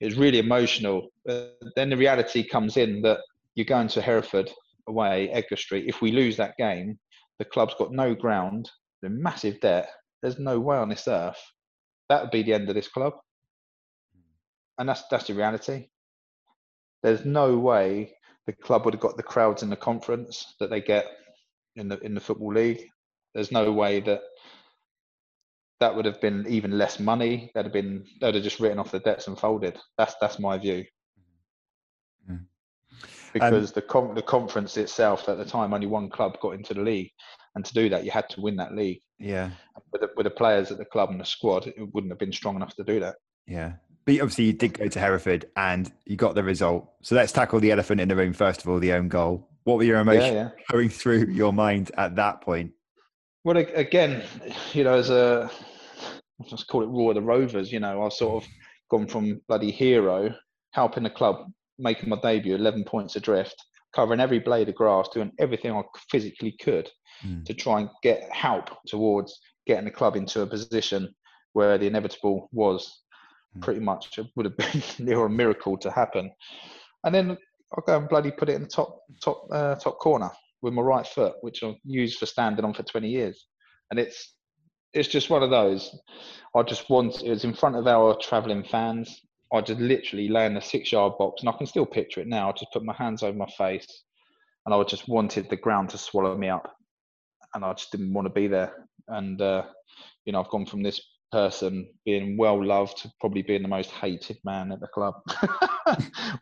[0.00, 1.08] it was really emotional.
[1.28, 3.18] Uh, then the reality comes in that
[3.54, 4.50] you're going to Hereford
[4.88, 5.86] away, Edgar Street.
[5.88, 6.98] If we lose that game,
[7.38, 8.70] the club's got no ground,
[9.02, 9.90] they're massive debt.
[10.22, 11.40] There's no way on this earth
[12.08, 13.14] that would be the end of this club.
[14.78, 15.88] And that's that's the reality.
[17.02, 18.14] There's no way
[18.46, 21.06] the club would have got the crowds in the conference that they get
[21.76, 22.88] in the in the football league.
[23.34, 24.20] There's no way that
[25.80, 27.50] that would have been even less money.
[27.54, 29.78] That'd have been they'd have just written off the debts and folded.
[29.96, 30.84] That's that's my view.
[32.30, 32.46] Mm.
[33.32, 36.74] Because um, the com- the conference itself at the time, only one club got into
[36.74, 37.10] the league,
[37.58, 39.00] and to do that, you had to win that league.
[39.18, 39.50] Yeah.
[39.92, 42.32] With the, with the players at the club and the squad, it wouldn't have been
[42.32, 43.16] strong enough to do that.
[43.48, 43.72] Yeah.
[44.04, 46.88] But obviously, you did go to Hereford and you got the result.
[47.02, 49.48] So let's tackle the elephant in the room first of all, the own goal.
[49.64, 50.48] What were your emotions yeah, yeah.
[50.70, 52.72] going through your mind at that point?
[53.42, 54.22] Well, again,
[54.72, 55.50] you know, as a
[56.38, 57.72] let's call it of the Rovers.
[57.72, 58.50] You know, I've sort of
[58.88, 60.32] gone from bloody hero,
[60.72, 63.62] helping the club, making my debut, 11 points adrift,
[63.94, 66.88] covering every blade of grass, doing everything I physically could
[67.24, 67.44] mm.
[67.44, 71.14] to try and get help towards getting the club into a position
[71.52, 73.02] where the inevitable was
[73.56, 73.62] mm.
[73.62, 76.30] pretty much it would have been near a miracle to happen.
[77.04, 80.30] And then I'll go and bloody put it in the top top uh, top corner
[80.62, 83.46] with my right foot, which I've used for standing on for 20 years.
[83.90, 84.34] And it's
[84.94, 85.94] it's just one of those.
[86.56, 89.20] I just want it was in front of our travelling fans.
[89.52, 92.26] I just literally lay in the six yard box, and I can still picture it
[92.26, 92.48] now.
[92.48, 94.04] I just put my hands over my face,
[94.66, 96.74] and I just wanted the ground to swallow me up,
[97.54, 98.88] and I just didn't want to be there.
[99.08, 99.64] And uh,
[100.24, 101.00] you know, I've gone from this
[101.32, 105.14] person being well loved to probably being the most hated man at the club.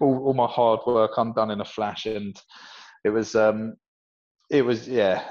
[0.01, 2.41] all, all, my hard work undone in a flash, and
[3.05, 3.77] it was, um,
[4.51, 5.23] it was, yeah.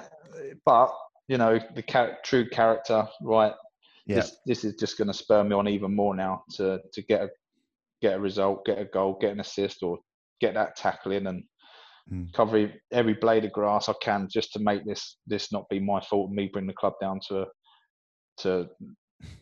[0.66, 0.94] But
[1.28, 3.54] you know, the char- true character, right?
[4.06, 4.18] Yeah.
[4.18, 7.22] This, this is just going to spur me on even more now to to get
[7.22, 7.30] a
[8.02, 10.00] get a result, get a goal, get an assist, or
[10.42, 11.44] get that tackle in and
[12.12, 12.32] mm.
[12.34, 16.02] cover every blade of grass I can just to make this this not be my
[16.02, 17.46] fault and me bring the club down to
[18.40, 18.68] to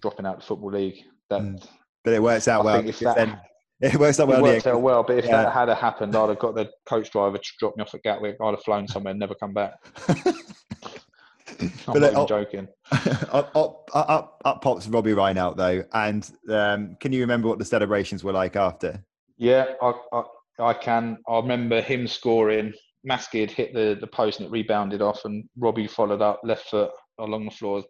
[0.01, 1.03] dropping out the football league.
[1.29, 1.67] That, mm.
[2.03, 2.81] but it works out I well.
[2.83, 3.39] That, then,
[3.81, 4.39] it works out well.
[4.39, 5.03] It works out well.
[5.03, 5.43] But if yeah.
[5.43, 8.37] that had happened, I'd have got the coach driver to drop me off at Gatwick.
[8.41, 9.73] I'd have flown somewhere and never come back.
[11.61, 12.67] I'm but not up, joking.
[13.31, 17.59] up, up, up, up pops Robbie Reinelt out though, and um, can you remember what
[17.59, 19.03] the celebrations were like after?
[19.37, 20.23] Yeah, I, I,
[20.59, 21.17] I can.
[21.27, 22.73] I remember him scoring.
[23.03, 26.69] Maskell had hit the, the post and it rebounded off, and Robbie followed up left
[26.69, 27.83] foot along the floor.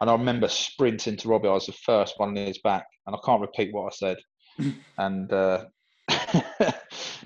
[0.00, 1.48] And I remember sprinting to Robbie.
[1.48, 4.16] I was the first one in his back, and I can't repeat what I said.
[4.98, 5.64] and uh,
[6.08, 6.76] but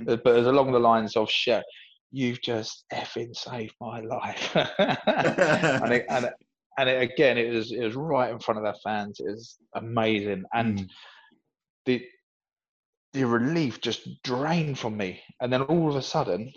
[0.07, 1.65] it was along the lines of shit
[2.11, 4.57] you've just effing saved my life.
[4.57, 6.33] and, it, and, it,
[6.79, 9.21] and it, again, it was it was right in front of their fans.
[9.21, 10.89] It was amazing, and mm.
[11.87, 12.05] the
[13.13, 15.21] the relief just drained from me.
[15.41, 16.53] And then all of a sudden,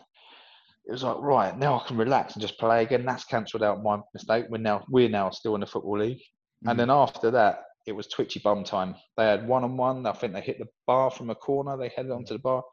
[0.85, 3.05] it was like, right now I can relax and just play again.
[3.05, 4.45] That's cancelled out my mistake.
[4.49, 6.21] We're now we're now still in the football league.
[6.65, 6.71] Mm.
[6.71, 8.95] And then after that, it was twitchy bum time.
[9.17, 10.05] They had one on one.
[10.05, 11.77] I think they hit the bar from a corner.
[11.77, 12.63] They headed onto the bar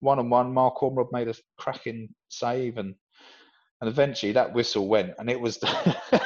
[0.00, 0.52] one on one.
[0.52, 2.94] Mark Ormerod made a cracking save, and
[3.80, 5.96] and eventually that whistle went, and it was the,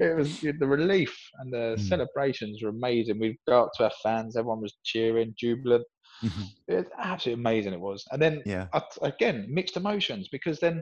[0.00, 1.80] it was the relief and the mm.
[1.80, 3.18] celebrations were amazing.
[3.18, 5.84] We go up to our fans, everyone was cheering, jubilant.
[6.22, 6.42] Mm-hmm.
[6.68, 7.74] It's absolutely amazing.
[7.74, 8.68] It was, and then yeah.
[9.02, 10.80] again mixed emotions because then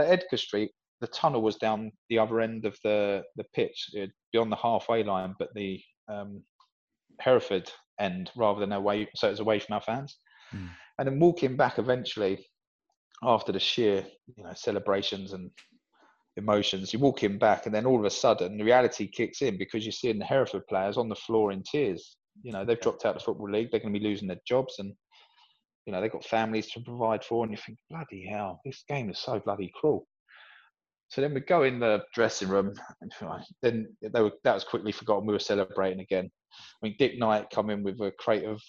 [0.00, 3.90] at Edgar Street the tunnel was down the other end of the the pitch,
[4.32, 6.42] beyond the halfway line, but the um,
[7.20, 10.16] Hereford end rather than away, so it was away from our fans.
[10.54, 10.68] Mm.
[10.98, 12.46] And then walking back eventually
[13.22, 14.04] after the sheer,
[14.36, 15.50] you know, celebrations and
[16.36, 19.84] emotions, you're walking back, and then all of a sudden the reality kicks in because
[19.84, 22.16] you're seeing the Hereford players on the floor in tears.
[22.42, 24.40] You know, they've dropped out of the football league, they're going to be losing their
[24.46, 24.92] jobs, and
[25.86, 29.10] you know they've got families to provide for, and you think, bloody hell, this game
[29.10, 30.06] is so bloody cruel.
[31.08, 33.12] So then we go in the dressing room, and
[33.62, 35.26] then they were, that was quickly forgotten.
[35.26, 36.30] We were celebrating again.
[36.82, 38.60] I mean, Dick Knight come in with a crate of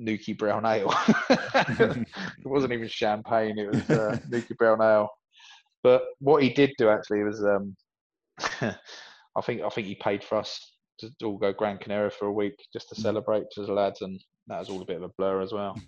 [0.00, 0.92] Newkie Brown Ale.
[1.30, 2.06] it
[2.44, 5.08] wasn't even champagne; it was uh, Newkie Brown Ale.
[5.82, 7.76] But what he did do actually was, um,
[8.40, 12.32] I think I think he paid for us to all go Gran Canaria for a
[12.32, 15.40] week just to celebrate as lads, and that was all a bit of a blur
[15.40, 15.78] as well.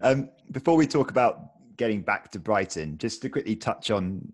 [0.00, 4.32] um, before we talk about getting back to Brighton, just to quickly touch on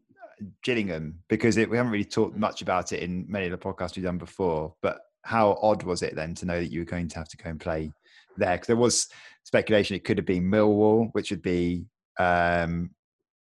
[0.62, 3.96] Gillingham because it, we haven't really talked much about it in many of the podcasts
[3.96, 4.74] we've done before.
[4.82, 7.36] But how odd was it then to know that you were going to have to
[7.36, 7.92] go and play
[8.36, 9.08] there because there was
[9.44, 11.86] speculation it could have been Millwall, which would be
[12.18, 12.90] um,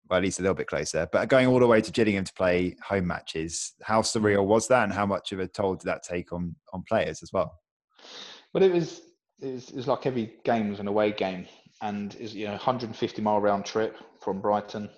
[0.09, 1.09] well at least a little bit closer.
[1.11, 4.85] But going all the way to Gillingham to play home matches, how surreal was that,
[4.85, 7.59] and how much of a toll did that take on on players as well?
[8.53, 9.03] Well, it was
[9.41, 11.47] it was, it was like every game was an away game,
[11.83, 14.91] and is you know 150 mile round trip from Brighton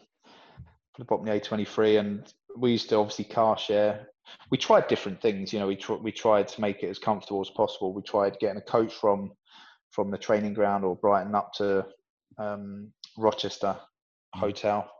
[1.00, 4.08] the bottom the A23, and we used to obviously car share.
[4.50, 5.66] We tried different things, you know.
[5.66, 7.92] We tr- we tried to make it as comfortable as possible.
[7.92, 9.32] We tried getting a coach from
[9.90, 11.86] from the training ground or Brighton up to
[12.38, 13.76] um, Rochester
[14.36, 14.40] mm.
[14.40, 14.90] hotel.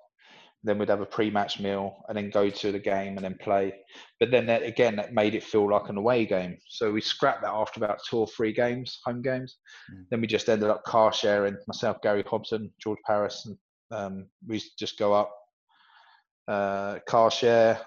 [0.63, 3.73] Then we'd have a pre-match meal and then go to the game and then play.
[4.19, 6.59] But then that, again, that made it feel like an away game.
[6.69, 9.57] So we scrapped that after about two or three games, home games.
[9.93, 10.05] Mm.
[10.11, 11.57] Then we just ended up car sharing.
[11.67, 13.57] Myself, Gary Hobson, George Paris, and
[13.91, 15.35] um, we used to just go up,
[16.47, 17.81] uh, car share.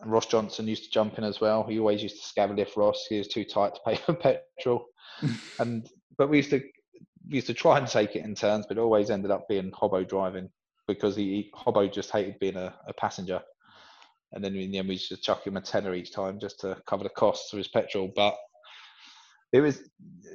[0.00, 1.62] And Ross Johnson used to jump in as well.
[1.62, 3.06] He always used to scav lift Ross.
[3.08, 4.86] He was too tight to pay for petrol.
[5.60, 5.88] and
[6.20, 6.60] but we used to
[7.30, 9.70] we used to try and take it in turns, but it always ended up being
[9.70, 10.50] Hobbo driving
[10.86, 13.40] because he Hobbo just hated being a, a passenger.
[14.32, 16.76] and then in the end we just chuck him a tenner each time just to
[16.86, 18.12] cover the costs of his petrol.
[18.14, 18.36] But
[19.54, 19.80] it was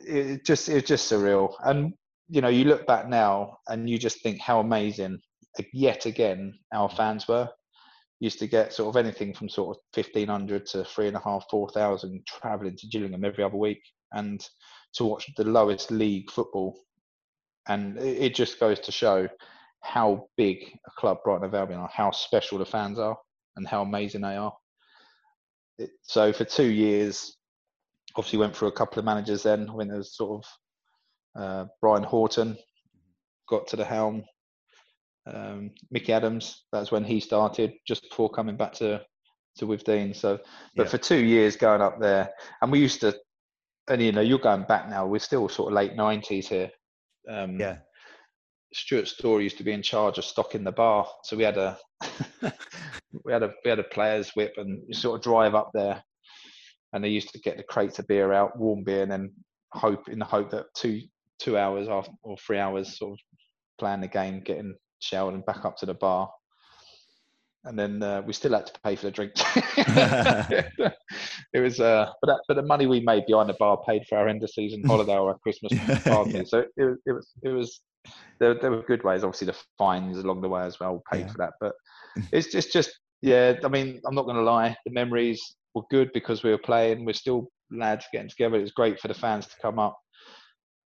[0.08, 1.54] it just it was just surreal.
[1.63, 1.93] And
[2.30, 5.19] you know, you look back now and you just think how amazing
[5.71, 7.48] yet again our fans were.
[8.21, 11.21] Used to get sort of anything from sort of fifteen hundred to three and a
[11.24, 14.41] half, four thousand travelling to Gillingham every other week, and
[14.95, 16.79] to watch the lowest league football.
[17.67, 19.27] And it just goes to show
[19.81, 23.17] how big a club Brighton of Albion are, how special the fans are,
[23.55, 24.53] and how amazing they are.
[25.77, 27.38] It, so for two years,
[28.15, 29.71] obviously went through a couple of managers then.
[29.73, 32.58] when there was sort of uh, Brian Horton
[33.47, 34.23] got to the helm.
[35.27, 39.01] Um, Mickey Adams, that's when he started, just before coming back to
[39.58, 40.15] to Withdean.
[40.15, 40.39] So,
[40.75, 40.89] but yeah.
[40.89, 42.29] for two years going up there,
[42.62, 43.15] and we used to,
[43.89, 45.06] and you know, you're going back now.
[45.06, 46.71] We're still sort of late nineties here.
[47.30, 47.78] Um, yeah.
[48.74, 51.78] Stuart Storer used to be in charge of stocking the bar, so we had a
[53.24, 56.04] we had a we had a players whip, and you sort of drive up there
[56.95, 59.30] and they used to get the crates of beer out, warm beer, and then
[59.74, 61.02] hope in the hope that two
[61.39, 63.19] two hours after or three hours sort of
[63.78, 66.32] playing the game, getting showered and back up to the bar.
[67.65, 69.41] And then uh, we still had to pay for the drinks.
[71.54, 74.17] it was, uh, but that, but the money we made behind the bar paid for
[74.17, 75.73] our end of season holiday or our Christmas
[76.04, 76.32] party.
[76.32, 76.43] yeah.
[76.45, 77.82] So it, it was, it was,
[78.39, 79.23] there, there were good ways.
[79.23, 81.32] Obviously, the fines along the way as well paid yeah.
[81.32, 81.54] for that.
[81.60, 81.73] But
[82.32, 82.91] it's just, just
[83.23, 83.56] yeah.
[83.63, 84.75] I mean, I'm not going to lie.
[84.86, 85.41] The memories
[85.73, 87.04] were good because we were playing.
[87.04, 88.58] We're still lads getting together.
[88.58, 89.97] It was great for the fans to come up.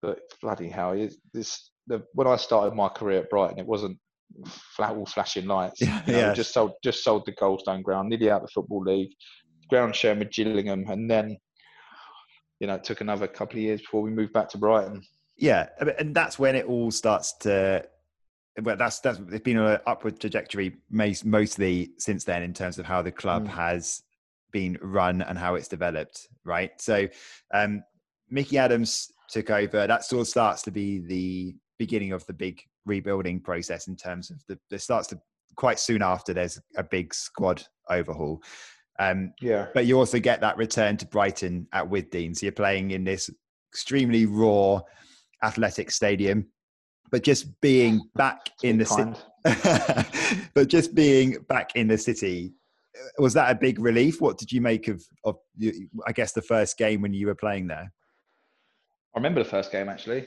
[0.02, 0.96] But bloody hell,
[1.34, 3.98] this the, when I started my career at Brighton, it wasn't
[4.46, 5.82] flat, all flashing lights.
[5.82, 6.34] Yeah, you know, yeah.
[6.34, 9.12] just sold just sold the Goldstone ground, nearly out of the football league,
[9.70, 11.38] ground share with Gillingham, and then
[12.60, 15.04] you know it took another couple of years before we moved back to Brighton.
[15.38, 17.86] Yeah, and that's when it all starts to.
[18.62, 23.02] Well, that's that's it's been an upward trajectory mostly since then in terms of how
[23.02, 23.52] the club mm.
[23.52, 24.04] has
[24.52, 26.72] been run and how it's developed, right?
[26.82, 27.08] So,
[27.54, 27.84] um,
[28.30, 29.88] Mickey Adams took over.
[29.88, 34.32] That sort of starts to be the beginning of the big rebuilding process in terms
[34.32, 34.60] of the.
[34.72, 35.20] It starts to
[35.56, 38.42] quite soon after there's a big squad overhaul.
[39.00, 39.68] Um, yeah.
[39.74, 42.36] But you also get that return to Brighton at Withdean.
[42.36, 43.30] So you're playing in this
[43.72, 44.82] extremely raw
[45.44, 46.48] athletic stadium,
[47.12, 49.14] but just being back in the city.
[50.54, 52.54] but just being back in the city
[53.18, 54.22] was that a big relief?
[54.22, 55.38] What did you make of of
[56.08, 57.92] I guess the first game when you were playing there?
[59.16, 60.26] I remember the first game actually.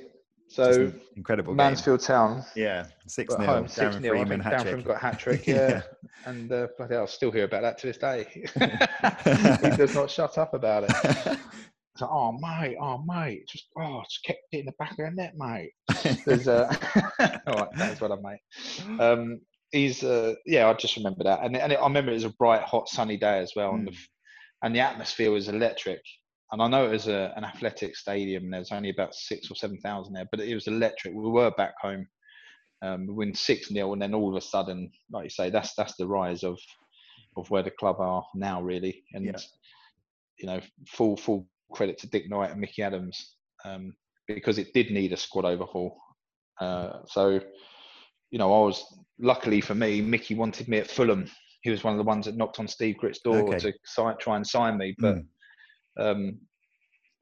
[0.52, 2.06] So incredible Mansfield game.
[2.06, 2.44] Town.
[2.54, 4.64] Yeah, six 0 Darren Freeman hat trick.
[4.64, 5.46] Freeman got hat trick.
[5.52, 5.82] Yeah, yeah.
[6.26, 8.26] and uh, bloody I'll still hear about that to this day.
[9.70, 10.90] he does not shut up about it.
[10.90, 14.98] It's like, oh mate, oh mate, just oh, just kept it in the back of
[14.98, 15.72] the net, mate.
[16.26, 16.70] There's uh,
[17.46, 19.00] all right, that's what I mate.
[19.00, 22.24] Um, he's uh, yeah, I just remember that, and and it, I remember it was
[22.24, 23.78] a bright, hot, sunny day as well, mm.
[23.78, 23.96] and the hmm.
[24.66, 26.02] and the atmosphere was electric.
[26.52, 28.44] And I know it was a, an athletic stadium.
[28.44, 31.14] And there was only about six or seven thousand there, but it was electric.
[31.14, 32.06] We were back home,
[32.82, 35.74] um, we win six 0 and then all of a sudden, like you say, that's
[35.74, 36.58] that's the rise of
[37.36, 39.02] of where the club are now, really.
[39.14, 39.38] And yeah.
[40.38, 43.94] you know, full full credit to Dick Knight and Mickey Adams um,
[44.28, 45.96] because it did need a squad overhaul.
[46.60, 47.40] Uh, so
[48.30, 48.84] you know, I was
[49.18, 51.30] luckily for me, Mickey wanted me at Fulham.
[51.62, 53.58] He was one of the ones that knocked on Steve Gritt's door okay.
[53.58, 53.72] to
[54.18, 54.96] try and sign me.
[54.98, 55.26] But mm.
[55.98, 56.38] Um,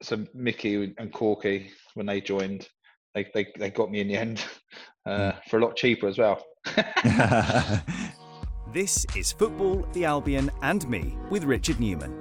[0.01, 2.67] so Mickey and Corky, when they joined,
[3.13, 4.43] they, they, they got me in the end
[5.05, 5.37] uh, mm.
[5.49, 6.43] for a lot cheaper as well.
[8.73, 12.20] this is Football, the Albion, and me with Richard Newman.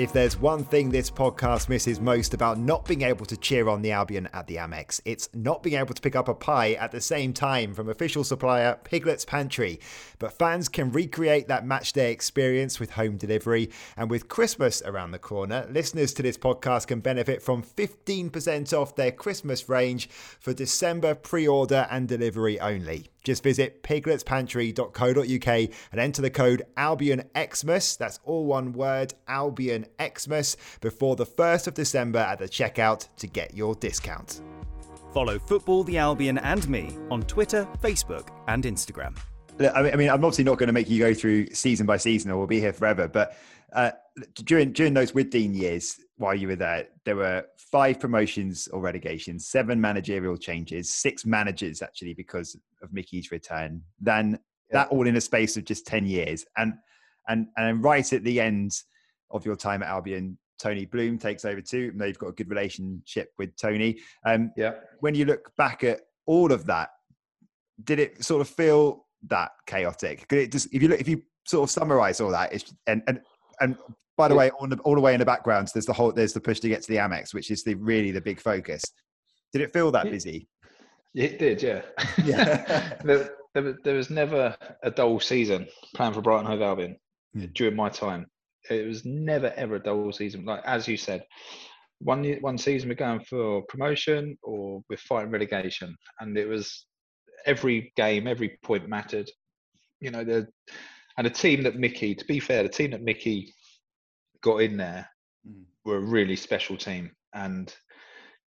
[0.00, 3.82] If there's one thing this podcast misses most about not being able to cheer on
[3.82, 6.90] the Albion at the Amex, it's not being able to pick up a pie at
[6.90, 9.78] the same time from official supplier Piglet's Pantry.
[10.18, 13.68] But fans can recreate that matchday experience with home delivery.
[13.94, 18.96] And with Christmas around the corner, listeners to this podcast can benefit from 15% off
[18.96, 23.10] their Christmas range for December pre order and delivery only.
[23.24, 31.26] Just visit pigletspantry.co.uk and enter the code ALBIONXmas, that's all one word, ALBIONXmas, before the
[31.26, 34.40] 1st of December at the checkout to get your discount.
[35.12, 39.16] Follow Football the Albion and me on Twitter, Facebook, and Instagram.
[39.74, 42.38] I mean, I'm obviously not going to make you go through season by season or
[42.38, 43.36] we'll be here forever, but
[43.72, 43.90] uh,
[44.44, 49.48] during during those Withdean years while you were there, there were five promotions or relegations,
[49.48, 53.82] seven managerial changes, six managers actually because of Mickey's return.
[53.98, 54.38] Then
[54.70, 54.84] yeah.
[54.84, 56.74] that all in a space of just ten years, and
[57.28, 58.72] and and right at the end
[59.30, 61.88] of your time at Albion, Tony Bloom takes over too.
[61.92, 63.98] And they've got a good relationship with Tony.
[64.26, 64.74] Um, yeah.
[65.00, 66.90] When you look back at all of that,
[67.84, 70.28] did it sort of feel that chaotic?
[70.28, 73.02] Could it just if you look if you sort of summarize all that, it's, and
[73.06, 73.20] and
[73.60, 73.76] and
[74.20, 76.32] by the way, all the, all the way in the background, there's the whole there's
[76.32, 78.82] the push to get to the Amex, which is the really the big focus.
[79.52, 80.48] Did it feel that busy?
[81.14, 81.82] It did, yeah.
[82.24, 82.94] Yeah.
[83.04, 85.66] there, there, there was never a dull season
[85.96, 86.96] playing for Brighton Hove Albion
[87.34, 87.46] Hmm.
[87.54, 88.26] during my time.
[88.70, 90.44] It was never ever a dull season.
[90.44, 91.24] Like as you said,
[91.98, 96.86] one one season we're going for promotion or we're fighting relegation, and it was
[97.46, 99.30] every game, every point mattered.
[100.00, 100.48] You know, the
[101.16, 103.54] and the team that Mickey, to be fair, the team that Mickey
[104.42, 105.08] got in there
[105.48, 105.64] Mm.
[105.86, 107.74] were a really special team, and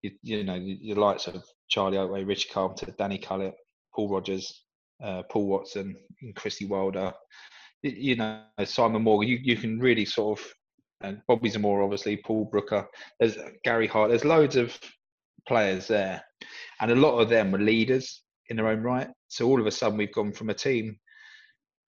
[0.03, 3.55] you, you know your likes of Charlie Oatway, Richie Carpenter, Danny Cullip,
[3.95, 4.63] Paul Rogers,
[5.03, 7.11] uh, Paul Watson, and Christy Wilder.
[7.81, 9.27] You know Simon Morgan.
[9.27, 10.53] You you can really sort of
[11.01, 12.87] and Bobby Zamora, obviously Paul Brooker.
[13.19, 14.09] There's Gary Hart.
[14.09, 14.77] There's loads of
[15.47, 16.23] players there,
[16.79, 19.09] and a lot of them were leaders in their own right.
[19.29, 20.97] So all of a sudden we've gone from a team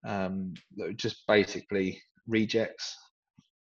[0.06, 2.96] um, that were just basically rejects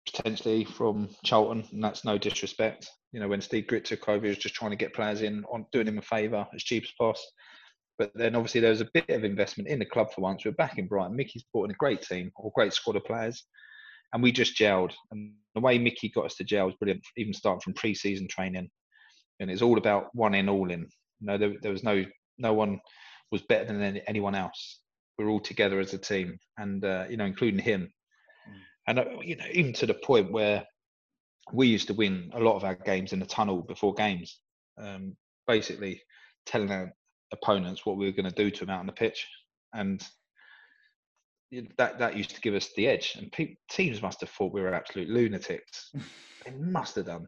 [0.06, 2.88] potentially from Charlton, and that's no disrespect.
[3.12, 5.44] You know, when Steve Gritt took over, he was just trying to get players in
[5.52, 7.24] on doing him a favour as cheap as possible.
[7.98, 10.44] But then obviously there was a bit of investment in the club for once.
[10.44, 11.14] We're back in Brighton.
[11.14, 13.44] Mickey's brought in a great team or great squad of players,
[14.12, 14.92] and we just gelled.
[15.10, 18.68] And the way Mickey got us to gel was brilliant, even starting from pre-season training.
[19.40, 20.80] And it's all about one in, all in.
[21.20, 22.04] You know, there, there was no
[22.36, 22.80] no one
[23.30, 24.80] was better than any, anyone else.
[25.18, 27.92] We're all together as a team, and uh, you know, including him.
[28.86, 30.64] And uh, you know, even to the point where
[31.52, 34.40] we used to win a lot of our games in the tunnel before games,
[34.78, 35.16] um,
[35.46, 36.02] basically
[36.46, 36.92] telling our
[37.32, 39.26] opponents what we were going to do to them out on the pitch,
[39.74, 40.02] and
[41.78, 43.14] that that used to give us the edge.
[43.16, 45.92] And pe- teams must have thought we were absolute lunatics.
[46.44, 47.26] they must have done.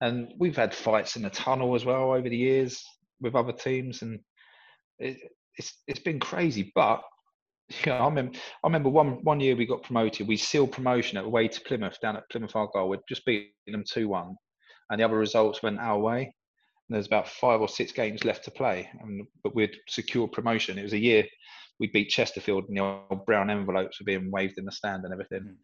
[0.00, 2.84] And we've had fights in the tunnel as well over the years
[3.20, 4.20] with other teams, and
[4.98, 5.18] it,
[5.56, 6.72] it's it's been crazy.
[6.74, 7.02] But
[7.86, 8.38] yeah, I remember.
[8.62, 10.28] I remember one one year we got promoted.
[10.28, 12.88] We sealed promotion at away to Plymouth down at Plymouth Argyle.
[12.88, 14.36] We'd just beaten them two one,
[14.90, 16.22] and the other results went our way.
[16.22, 20.78] And there's about five or six games left to play, and but we'd secured promotion.
[20.78, 21.24] It was a year
[21.80, 25.12] we beat Chesterfield, and the old brown envelopes were being waved in the stand and
[25.12, 25.56] everything.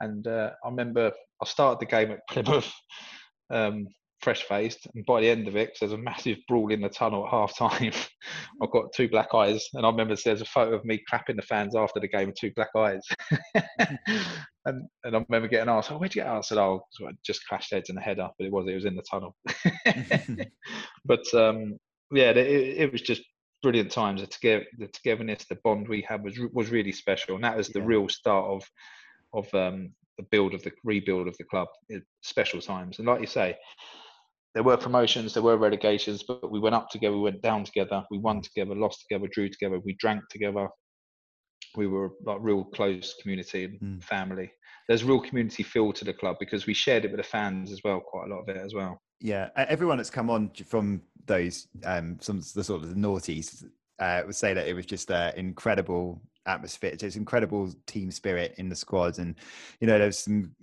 [0.00, 2.72] And uh, I remember I started the game at Plymouth,
[3.50, 3.86] um,
[4.22, 6.88] fresh faced, and by the end of it, 'cause there's a massive brawl in the
[6.88, 7.92] tunnel at half time.
[8.62, 11.42] I've got two black eyes, and I remember there's a photo of me clapping the
[11.42, 13.02] fans after the game with two black eyes.
[14.66, 17.12] and and I remember getting asked, "Oh, where'd you get?" out?" I said, "Oh, I
[17.24, 19.34] just clashed heads in the header, but it was it was in the tunnel."
[21.04, 21.76] but um,
[22.12, 22.36] yeah, it,
[22.78, 23.22] it was just
[23.62, 24.20] brilliant times.
[24.20, 27.68] The, together, the togetherness, the bond we had was was really special, and that was
[27.68, 27.86] the Yeah.
[27.86, 28.62] real start of
[29.32, 31.68] of um, the build of the rebuild of the club.
[31.88, 33.56] It, special times, and like you say,
[34.54, 38.04] there were promotions, there were relegations, but we went up together, we went down together,
[38.10, 40.68] we won together, lost together, drew together, we drank together.
[41.76, 44.02] We were like real close community and Mm.
[44.02, 44.50] family.
[44.88, 47.80] There's real community feel to the club because we shared it with the fans as
[47.84, 49.00] well, quite a lot of it as well.
[49.20, 53.64] Yeah, everyone that's come on from those um some the sort of the noughties
[54.00, 56.90] uh, would say that it was just an incredible atmosphere.
[56.92, 59.36] It's incredible team spirit in the squad, and
[59.78, 60.56] you know there's some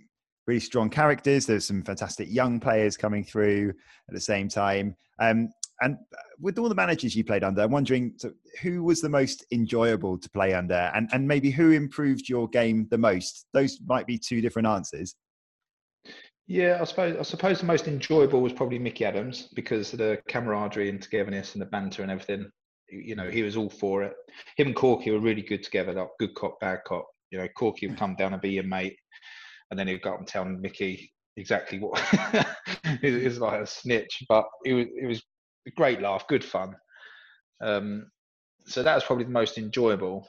[0.47, 1.45] really strong characters.
[1.45, 3.69] There's some fantastic young players coming through
[4.07, 4.95] at the same time.
[5.19, 5.49] Um,
[5.81, 8.31] and uh, with all the managers you played under, I'm wondering so
[8.61, 12.87] who was the most enjoyable to play under, and and maybe who improved your game
[12.89, 13.45] the most.
[13.53, 15.15] Those might be two different answers.
[16.47, 20.19] Yeah, I suppose I suppose the most enjoyable was probably Mickey Adams because of the
[20.27, 22.49] camaraderie and togetherness and the banter and everything.
[22.89, 24.13] You know, he was all for it.
[24.55, 27.05] Him and Corky were really good together, like good cop, bad cop.
[27.31, 28.95] You know, Corky would come down and be your mate,
[29.69, 32.01] and then he'd go up and tell Mickey exactly what.
[33.01, 35.23] it was like a snitch, but it was it was
[35.67, 36.75] a great laugh, good fun.
[37.61, 38.09] Um,
[38.65, 40.27] so that was probably the most enjoyable.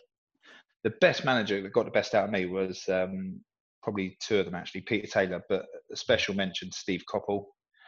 [0.84, 3.40] The best manager that got the best out of me was um,
[3.82, 7.46] probably two of them actually, Peter Taylor, but a special mention Steve Coppell.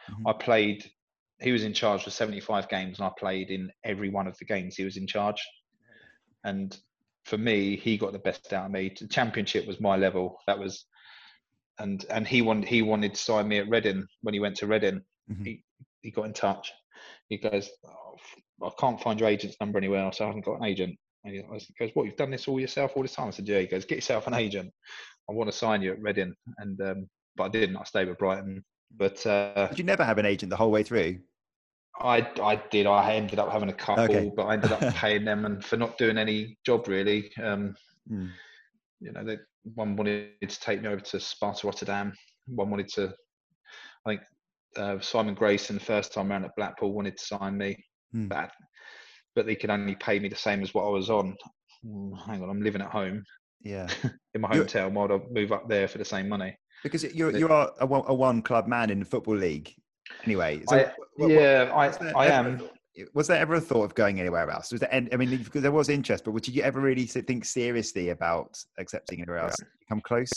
[0.09, 0.29] Mhm.
[0.29, 0.91] I played.
[1.39, 4.45] He was in charge for 75 games, and I played in every one of the
[4.45, 5.41] games he was in charge.
[6.43, 6.77] And
[7.25, 8.93] for me, he got the best out of me.
[8.99, 10.39] The championship was my level.
[10.47, 10.85] That was,
[11.81, 14.67] and and he wanted he wanted to sign me at Reading when he went to
[14.67, 15.01] Reading.
[15.31, 15.45] Mhm.
[15.45, 15.63] He
[16.01, 16.71] he got in touch.
[17.29, 20.19] He goes, oh, I can't find your agent's number anywhere else.
[20.21, 20.97] I haven't got an agent.
[21.23, 23.27] And he goes, What, you've done this all yourself all the time?
[23.27, 23.59] I said, Yeah.
[23.59, 24.71] He goes, Get yourself an agent.
[25.29, 26.33] I want to sign you at Reading.
[26.57, 27.77] And, um, but I didn't.
[27.77, 28.63] I stayed with Brighton.
[28.97, 31.19] But uh, Did you never have an agent the whole way through?
[32.01, 32.87] I, I did.
[32.87, 34.31] I ended up having a couple, Okay.
[34.35, 37.31] but I ended up paying them and for not doing any job really.
[37.41, 37.75] Um,
[38.11, 38.31] Mm.
[39.01, 39.37] You know, they,
[39.75, 42.13] one wanted to take me over to Sparta Rotterdam.
[42.47, 43.13] One wanted to,
[44.05, 44.21] I think,
[44.77, 47.77] uh, Simon Grayson, the first time around at Blackpool, wanted to sign me,
[48.13, 48.27] Hmm.
[48.27, 48.51] but
[49.33, 51.35] but they could only pay me the same as what I was on.
[51.85, 53.23] Mm, Hang on, I'm living at home.
[53.61, 53.87] Yeah.
[54.33, 56.55] in my You're- hometown, while I move up there for the same money.
[56.83, 59.71] Because you're you are a, one- a one club man in the football league.
[60.25, 62.61] Anyway, so I, what- what- yeah, there I, I am.
[63.13, 64.71] Was there ever a thought of going anywhere else?
[64.71, 64.93] Was there?
[64.93, 68.57] any- I mean, because there was interest, but would you ever really think seriously about
[68.77, 69.55] accepting anywhere else?
[69.87, 70.31] Come close?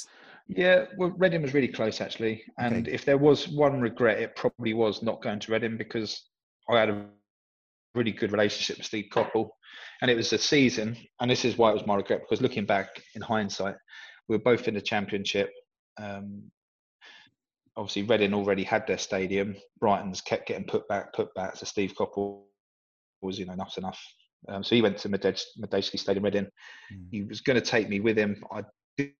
[0.47, 2.93] Yeah, well, Reading was really close actually, and Okay.
[2.95, 6.29] if there was one regret, it probably was not going to Reading because
[6.69, 7.11] I had a
[7.95, 9.49] really good relationship with Steve Coppell,
[10.03, 12.67] and it was a season, and this is why it was my regret because looking
[12.67, 13.77] back in hindsight,
[14.29, 15.51] we were both in the Championship.
[15.97, 16.51] Um,
[17.77, 19.57] obviously, Reading already had their stadium.
[19.81, 21.57] Brighton's kept getting put back, put back.
[21.57, 22.43] So Steve Coppell
[23.22, 24.01] was, you know, enough's enough.
[24.49, 26.45] Um, so he went to Madejski Stadium, Reading.
[26.93, 27.07] Mm.
[27.11, 28.43] He was going to take me with him.
[28.53, 28.62] I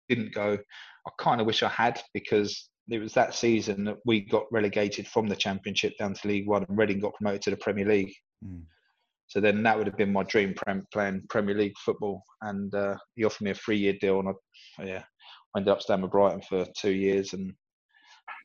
[0.09, 0.59] didn't go.
[1.07, 5.09] I kind of wish I had because it was that season that we got relegated
[5.09, 8.12] from the Championship down to League One, and Reading got promoted to the Premier League.
[8.44, 8.62] Mm.
[9.26, 10.55] So then that would have been my dream,
[10.92, 12.22] playing Premier League football.
[12.42, 15.02] And uh, he offered me a three-year deal, and I, yeah,
[15.55, 17.55] I ended up staying with Brighton for two years, and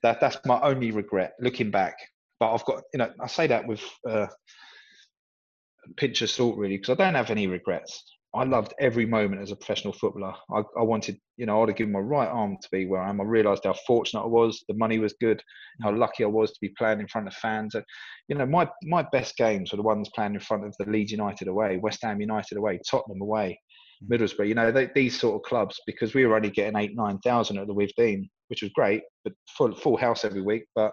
[0.03, 1.95] that that's my only regret looking back.
[2.39, 6.77] But I've got, you know, I say that with uh, a pinch of salt, really,
[6.77, 8.03] because I don't have any regrets.
[8.33, 10.35] I loved every moment as a professional footballer.
[10.53, 13.09] I, I wanted, you know, I'd have given my right arm to be where I
[13.09, 13.19] am.
[13.19, 14.63] I realised how fortunate I was.
[14.67, 15.41] The money was good.
[15.81, 17.73] How lucky I was to be playing in front of fans.
[17.73, 17.83] And,
[18.27, 21.11] you know, my my best games were the ones playing in front of the Leeds
[21.11, 23.59] United away, West Ham United away, Tottenham away,
[24.03, 24.17] Mm.
[24.17, 24.47] Middlesbrough.
[24.47, 27.57] You know, they, these sort of clubs because we were only getting eight, nine thousand
[27.57, 30.65] at the Withdean, which was great, but full full house every week.
[30.75, 30.91] But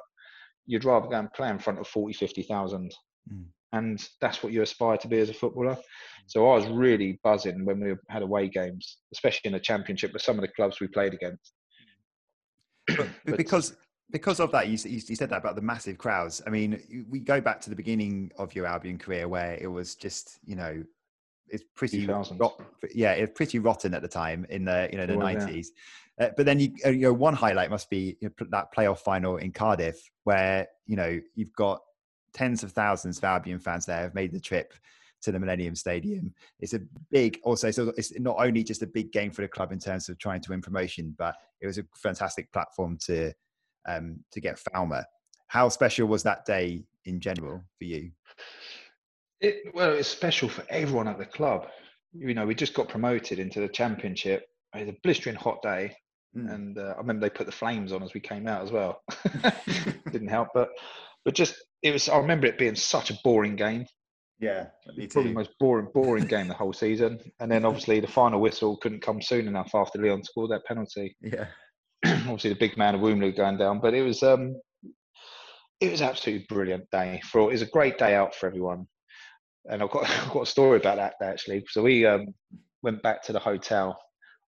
[0.66, 2.94] you'd rather go and play in front of 40, 50,000.
[3.32, 3.44] Mm.
[3.72, 5.76] And that's what you aspire to be as a footballer.
[6.26, 10.22] So I was really buzzing when we had away games, especially in the championship with
[10.22, 11.52] some of the clubs we played against.
[12.86, 13.76] But But- because
[14.10, 16.40] because of that, you, you said that about the massive crowds.
[16.46, 19.96] I mean, we go back to the beginning of your Albion career where it was
[19.96, 20.82] just you know
[21.48, 22.40] it's pretty 2000s.
[22.40, 22.60] rot,
[22.92, 25.38] yeah it's pretty rotten at the time in the you know the It was, yeah.
[25.38, 25.72] nineties.
[26.20, 28.98] Uh, but then you uh, you know one highlight must be you know, that playoff
[28.98, 31.80] final in Cardiff where you know you've got
[32.32, 34.72] tens of thousands of Albion fans there have made the trip
[35.22, 36.32] to the Millennium Stadium.
[36.60, 39.72] It's a big, also, so it's not only just a big game for the club
[39.72, 43.32] in terms of trying to win promotion, but it was a fantastic platform to
[43.88, 45.04] um, to get Falmer.
[45.48, 48.10] How special was that day in general for you?
[49.40, 51.68] It, well, it's special for everyone at the club.
[52.12, 54.48] You know, we just got promoted into the championship.
[54.74, 55.96] It was a blistering hot day,
[56.36, 56.54] Mm.
[56.54, 59.02] and uh, I remember they put the flames on as we came out as well.
[60.12, 60.70] Didn't help, but
[61.24, 62.08] but just it was.
[62.08, 63.86] I remember it being such a boring game.
[64.38, 67.18] Yeah, Probably the most boring boring game the whole season.
[67.40, 71.16] And then obviously the final whistle couldn't come soon enough after Leon scored that penalty.
[71.22, 71.46] Yeah,
[72.04, 74.60] obviously the big man Iwelumo going down, but it was um,
[75.80, 78.86] it was absolutely brilliant day for it was a great day out for everyone,
[79.64, 81.64] and I've got I've got a story about that actually.
[81.70, 82.26] So we um,
[82.82, 83.98] went back to the hotel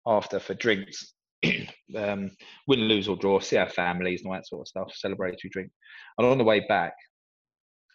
[0.05, 1.15] after for drinks,
[1.97, 2.31] um,
[2.67, 5.71] win, lose or draw, see our families and all that sort of stuff, celebratory drink,
[6.19, 6.95] and on the way back,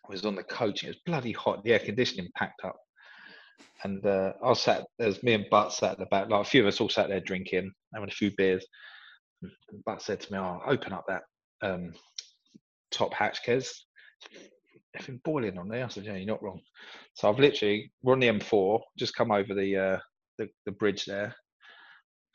[0.07, 0.83] I was on the coach.
[0.83, 1.63] It was bloody hot.
[1.63, 2.77] The air conditioning packed up.
[3.83, 6.49] And uh, I was sat, there's me and Butt sat at the back, like a
[6.49, 8.65] few of us all sat there drinking, having a few beers.
[9.41, 11.23] And Butt said to me, "Oh, open up that
[11.63, 11.93] um,
[12.91, 13.69] top hatch, Kez.
[14.97, 16.61] Effing boiling on there." I said, "Yeah, you're not wrong."
[17.15, 19.99] So I've literally we're on the M4, just come over the uh,
[20.37, 21.35] the, the bridge there,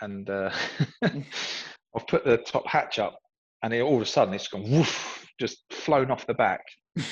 [0.01, 0.51] and uh,
[1.03, 3.19] I've put the top hatch up,
[3.63, 6.63] and it, all of a sudden it's gone woof, just flown off the back.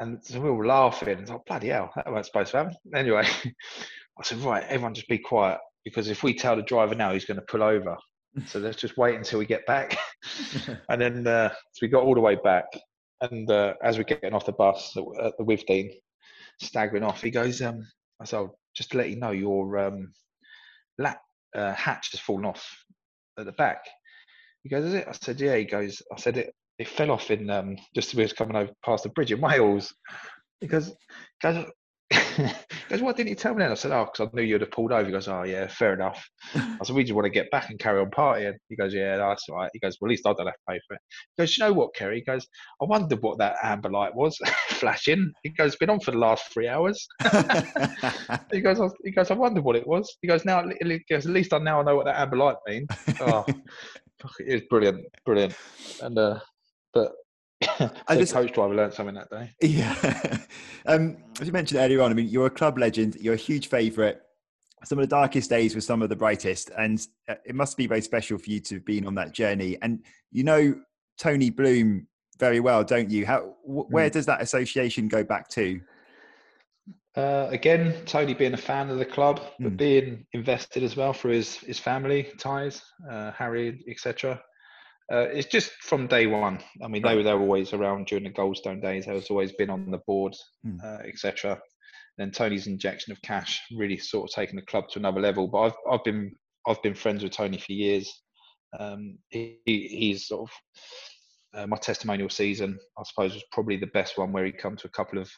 [0.00, 1.18] And so we were all laughing.
[1.18, 2.76] It's like, bloody hell, that wasn't supposed to happen.
[2.94, 3.26] Anyway,
[4.18, 7.24] I said, right, everyone just be quiet because if we tell the driver now, he's
[7.24, 7.96] going to pull over.
[8.46, 9.98] So let's just wait until we get back.
[10.88, 12.66] and then uh, so we got all the way back.
[13.20, 15.90] And uh, as we're getting off the bus at the Withdean,
[16.60, 17.84] staggering off, he goes, um,
[18.20, 20.12] I said, just to let you know, your um,
[20.98, 21.20] lap,
[21.54, 22.66] uh, hatch has fallen off
[23.38, 23.84] at the back.
[24.62, 25.06] He goes, is it?
[25.08, 25.56] I said, yeah.
[25.56, 28.56] He goes, I said, it, it fell off in um, just as we was coming
[28.56, 29.94] over past the bridge in Wales.
[30.60, 30.92] He goes,
[32.42, 32.50] goes,
[32.88, 33.70] he goes, why didn't you tell me then?
[33.70, 35.04] I said, oh, because I knew you'd have pulled over.
[35.04, 36.24] He goes, oh, yeah, fair enough.
[36.54, 38.54] I said, we just want to get back and carry on partying.
[38.68, 39.70] He goes, yeah, that's right.
[39.72, 41.00] He goes, well, at least I don't have to pay for it.
[41.36, 42.16] He goes, you know what, Kerry?
[42.16, 42.46] He goes,
[42.80, 45.32] I wondered what that amber light was flashing.
[45.42, 47.06] He goes, been on for the last three hours.
[48.52, 50.16] He goes, I, he goes, I wondered what it was.
[50.22, 52.56] He goes, now, he goes, at least I now I know what that amber light
[52.66, 52.88] means.
[53.20, 53.44] Oh,
[54.20, 55.54] fuck, it was brilliant, brilliant.
[56.02, 56.38] And uh,
[56.94, 57.12] but
[58.08, 59.50] I just- coach driver learned something that day.
[59.62, 60.38] Yeah.
[60.86, 63.16] um, as you mentioned earlier on, I mean, you're a club legend.
[63.20, 64.18] You're a huge favourite.
[64.84, 67.86] Some of the darkest days were some of the brightest, and uh, it must be
[67.88, 69.76] very special for you to have been on that journey.
[69.82, 70.74] And you know
[71.18, 72.06] Tony Bloom
[72.38, 73.26] very well, don't you?
[73.26, 73.56] How?
[73.64, 75.80] Wh- where does that association go back to?
[77.16, 79.76] Uh, again, Tony being a fan of the club, but Mm.
[79.76, 84.40] being invested as well through his his family ties, uh, Harry, etc.
[85.10, 86.58] Uh, it's just from day one.
[86.82, 89.06] I mean, they were they were always around during the Goldstone days.
[89.06, 90.34] They was always been on the board,
[90.66, 90.82] Mm.
[90.84, 91.58] uh, etc.
[92.18, 95.48] Then Tony's injection of cash really sort of taken the club to another level.
[95.48, 96.32] But I've I've been
[96.66, 98.12] I've been friends with Tony for years.
[98.78, 102.78] Um, he, he's sort of uh, my testimonial season.
[102.98, 105.30] I suppose was probably the best one where he come to a couple of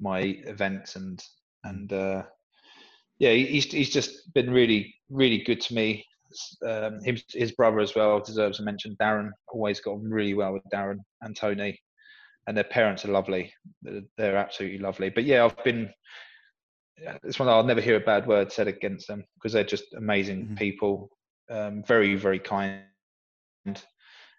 [0.00, 1.22] my events and
[1.64, 2.22] and uh,
[3.18, 6.06] yeah, he's he's just been really really good to me.
[6.66, 8.96] Um, his, his brother as well deserves a mention.
[9.00, 11.78] Darren always got on really well with Darren and Tony,
[12.46, 13.52] and their parents are lovely.
[13.82, 15.10] They're, absolutely lovely.
[15.10, 15.90] But yeah, I've been.
[17.24, 20.48] It's one I'll never hear a bad word said against them because they're just amazing
[20.48, 20.56] Mhm.
[20.58, 21.10] people,
[21.50, 22.84] um, very very kind.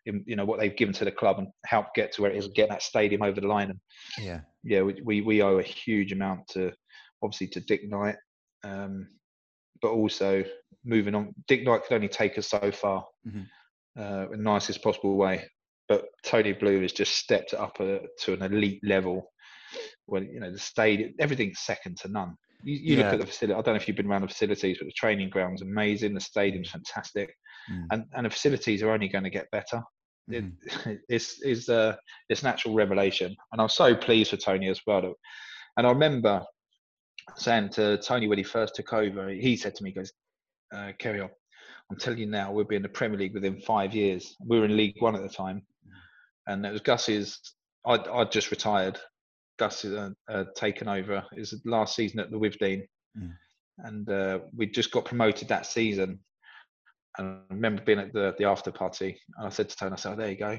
[0.05, 2.37] In, you know what they've given to the club and helped get to where it
[2.37, 3.69] is, get that stadium over the line.
[3.69, 3.79] And
[4.17, 4.41] Yeah.
[4.63, 6.71] yeah, we, we, we owe a huge amount to
[7.21, 8.15] obviously to Dick Knight,
[8.63, 9.07] um,
[9.81, 10.43] but also
[10.83, 11.33] moving on.
[11.47, 13.47] Dick Knight could only take us so far Mhm.
[13.97, 15.45] uh, in the nicest possible way,
[15.87, 19.31] but Tony Bloom has just stepped up a, to an elite level.
[20.05, 22.35] When you know the stadium, everything's second to none.
[22.63, 23.03] You, you Yeah.
[23.05, 23.53] look at the facility.
[23.53, 26.13] I don't know if you've been around the facilities, but the training ground's amazing.
[26.13, 27.33] The stadium's fantastic,
[27.69, 27.87] Mm.
[27.91, 29.81] and and the facilities are only going to get better
[30.29, 30.55] it, Mhm.
[31.09, 31.95] it's is uh,
[32.29, 35.01] it's natural revelation, and I'm so pleased for Tony as well.
[35.01, 35.13] that-
[35.77, 36.45] And I remember
[37.35, 40.11] saying to Tony when he first took over, he said to me, he "Goes,
[40.73, 41.29] uh, Kerry, I'm
[41.89, 44.65] I'm telling you now, we'll be in the Premier League within five years." We were
[44.65, 45.61] in League One at the time,
[46.47, 47.39] and it was Gus's.
[47.85, 48.99] I'd, I'd just retired.
[49.57, 51.23] Gus had uh, uh, taken over.
[51.35, 53.33] It was last season at the Withdean, Mm.
[53.79, 56.19] and uh, we just got promoted that season.
[57.17, 59.95] And I remember being at the, the after party, and I said to Tony, I
[59.97, 60.57] said, oh, "There you go,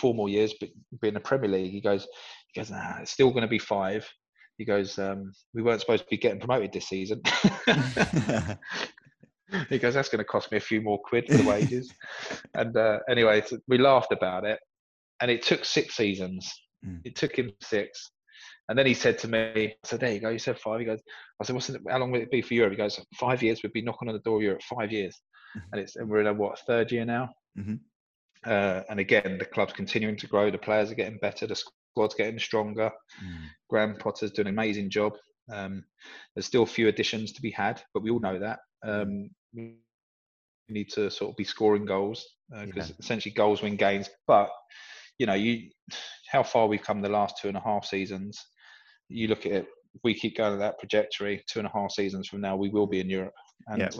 [0.00, 2.08] four more years, but be in the Premier League." He goes,
[2.52, 4.08] "He goes, nah, it's still going to be five.
[4.58, 7.20] He goes, um, "We weren't supposed to be getting promoted this season."
[9.68, 11.92] he goes, "That's going to cost me a few more quid for the wages."
[12.54, 14.60] and uh, anyway, so we laughed about it,
[15.20, 16.50] and it took six seasons.
[16.86, 17.00] Mm.
[17.04, 18.10] It took him six.
[18.68, 20.30] And then he said to me, I said, there you go.
[20.30, 20.80] You said five.
[20.80, 21.00] He goes,
[21.40, 22.72] I said, what's how long will it be for Europe?
[22.72, 23.62] He goes, five years.
[23.62, 25.20] We'd be knocking on the door of Europe five years.
[25.56, 25.62] Mhm.
[25.72, 27.30] And it's, and we're in a what, third year now?
[27.58, 27.80] Mhm.
[28.44, 30.50] Uh, and again, the club's continuing to grow.
[30.50, 31.46] The players are getting better.
[31.46, 31.62] The
[31.94, 32.90] squad's getting stronger.
[33.24, 33.44] Mm.
[33.70, 35.12] Graham Potter's doing an amazing job.
[35.52, 35.84] Um,
[36.34, 38.58] there's still a few additions to be had, but we all know that.
[38.84, 39.76] Um, we
[40.68, 42.96] need to sort of be scoring goals because Yeah.
[42.98, 44.10] essentially goals win games.
[44.26, 44.50] But
[45.18, 45.70] you know, you
[46.28, 48.36] how far we've come the last two and a half seasons.
[49.08, 49.66] You look at it.
[50.02, 52.88] We keep going at that trajectory, two and a half seasons from now, we will
[52.88, 53.34] be in Europe.
[53.68, 53.90] And yeah.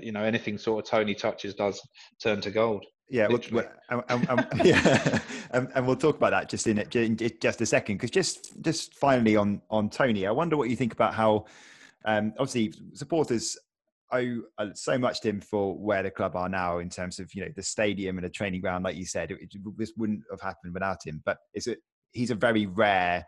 [0.00, 1.80] You know, anything sort of Tony touches does
[2.22, 2.84] turn to gold.
[3.12, 3.66] Yeah, well, Literally.
[3.90, 5.18] well, um, um, yeah,
[5.50, 7.96] and, and we'll talk about that just in, in just a second.
[7.96, 11.44] Because just just finally on on Tony, I wonder what you think about how
[12.06, 13.58] um, obviously supporters
[14.12, 17.34] owe uh, so much to him for where the club are now in terms of
[17.34, 18.82] you know the stadium and the training ground.
[18.82, 21.20] Like you said, it, it- this wouldn't have happened without him.
[21.26, 21.80] But is it?
[22.12, 23.26] He's a very rare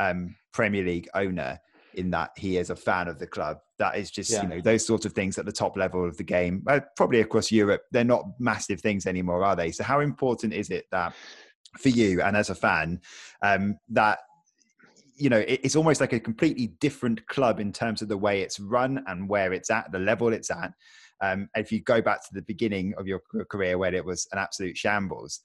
[0.00, 1.58] um, Premier League owner
[1.96, 3.58] in that he is a fan of the club.
[3.78, 4.42] That is just Yeah.
[4.42, 6.62] you know those sorts of things at the top level of the game.
[6.66, 9.70] Uh, probably across Europe, they're not massive things anymore, are they?
[9.72, 11.14] So how important is it that
[11.78, 13.00] for you and as a fan
[13.42, 14.20] um, that
[15.14, 18.40] you know it, it's almost like a completely different club in terms of the way
[18.40, 20.72] it's run and where it's at, the level it's at.
[21.22, 23.20] Um, if you go back to the beginning of your
[23.50, 25.40] career where it was an absolute shambles,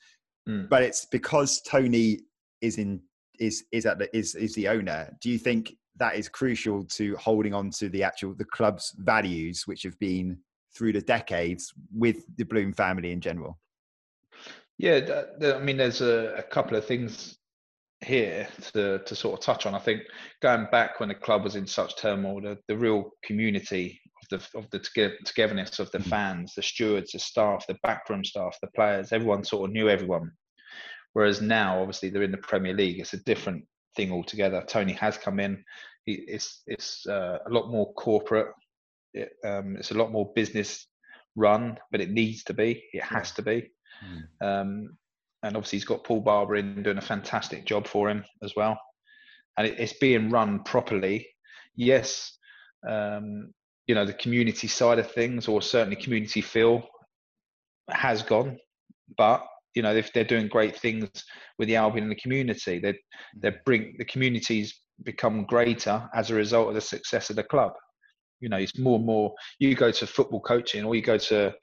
[0.49, 0.67] Mm.
[0.69, 2.21] but it's because Tony
[2.61, 2.99] is in
[3.39, 5.15] is is at the is is the owner.
[5.21, 9.63] Do you think that is crucial to holding on to the actual the club's values,
[9.67, 10.37] which have been
[10.75, 13.59] through the decades with the Bloom family in general?
[14.77, 17.37] Yeah, I mean, there's a, a couple of things
[18.03, 19.75] here to to sort of touch on.
[19.75, 20.01] I think
[20.41, 24.57] going back when the club was in such turmoil, the, the real community of the
[24.57, 24.79] of the
[25.23, 26.09] togetherness of the Mm.
[26.09, 30.31] fans, the stewards, the staff, the backroom staff, the players, everyone sort of knew everyone.
[31.13, 32.99] Whereas now, obviously, they're in the Premier League.
[32.99, 33.65] It's a different
[33.95, 34.63] thing altogether.
[34.67, 35.63] Tony has come in.
[36.05, 38.47] He, it's it's uh, a lot more corporate.
[39.13, 40.87] It, um, it's a lot more business
[41.35, 42.83] run, but it needs to be.
[42.93, 43.69] It has to be.
[44.45, 44.97] Um,
[45.43, 48.79] and obviously, he's got Paul Barber in doing a fantastic job for him as well.
[49.57, 51.27] And it, it's being run properly.
[51.75, 52.37] Yes,
[52.87, 53.53] um,
[53.87, 56.87] you know, the community side of things, or certainly community feel,
[57.89, 58.59] has gone.
[59.17, 61.09] But, you know, if they're doing great things
[61.57, 62.97] with the Albion and the community, they
[63.37, 67.73] they bring the communities become greater as a result of the success of the club.
[68.39, 69.33] You know, it's more and more.
[69.59, 71.53] You go to football coaching, or you go to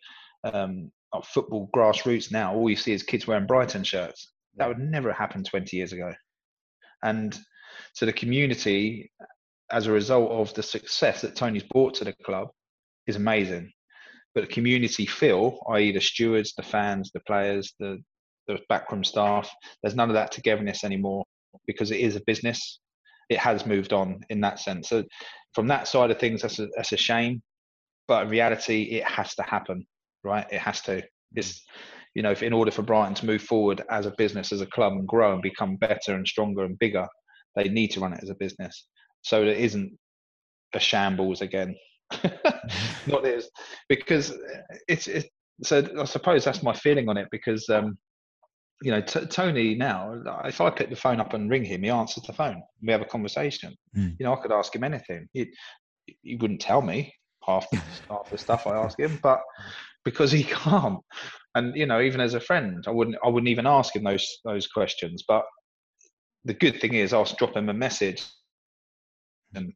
[0.45, 2.55] um, uh, football grassroots now.
[2.55, 4.33] All you see is kids wearing Brighton shirts.
[4.57, 6.13] That would never happen 20 years ago.
[7.03, 7.39] And
[7.93, 9.11] so the community
[9.71, 12.49] as a result of the success that Tony's brought to the club
[13.07, 13.71] is amazing.
[14.35, 17.99] But the community feel, i.e., the stewards, the fans, the players, the
[18.47, 19.51] the backroom staff,
[19.83, 21.25] there's none of that togetherness anymore
[21.67, 22.81] because it is a business.
[23.29, 24.89] It has moved on in that sense.
[24.89, 25.05] So
[25.55, 27.43] from that side of things, that's a, that's a shame.
[28.07, 29.87] But in reality, it has to happen,
[30.25, 30.47] right?
[30.51, 31.03] It has to.
[31.35, 31.63] It's
[32.15, 34.67] you know, if in order for Brighton to move forward as a business, as a
[34.67, 37.07] club, and grow and become better and stronger and bigger,
[37.55, 38.87] they need to run it as a business.
[39.23, 39.93] So it isn't
[40.75, 41.77] a shambles again.
[43.07, 43.49] Not this,
[43.89, 44.33] because
[44.87, 45.29] it's, it's
[45.63, 45.87] so.
[45.99, 47.99] I suppose that's my feeling on it because um,
[48.83, 51.91] you know, t- Tony now, if I pick the phone up and ring him, he
[51.91, 52.63] answers the phone.
[52.83, 53.75] We have a conversation.
[53.97, 54.17] Mm.
[54.19, 55.29] You know, I could ask him anything.
[55.33, 55.53] He,
[56.23, 57.13] he wouldn't tell me
[57.45, 57.67] half,
[58.11, 59.41] half the stuff I ask him, but
[60.05, 61.01] because he can't.
[61.55, 64.27] And you know, even as a friend, I wouldn't, I wouldn't even ask him those
[64.45, 65.25] those questions.
[65.27, 65.45] But
[66.45, 68.25] the good thing is, I'll drop him a message,
[69.55, 69.73] and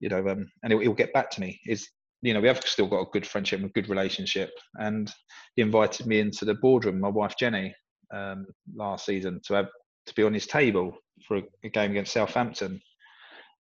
[0.00, 1.60] you know, um, and he'll, he'll get back to me.
[1.66, 1.88] Is
[2.22, 4.50] you know, we have still got a good friendship and a good relationship.
[4.76, 5.12] And
[5.56, 7.74] he invited me into the boardroom, my wife Jenny,
[8.14, 9.68] um, last season to have
[10.06, 12.80] to be on his table for a, a game against Southampton,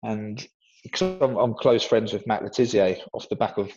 [0.03, 0.47] and
[0.83, 3.73] because I'm, I'm, close friends with Matt Le Tissier off the back of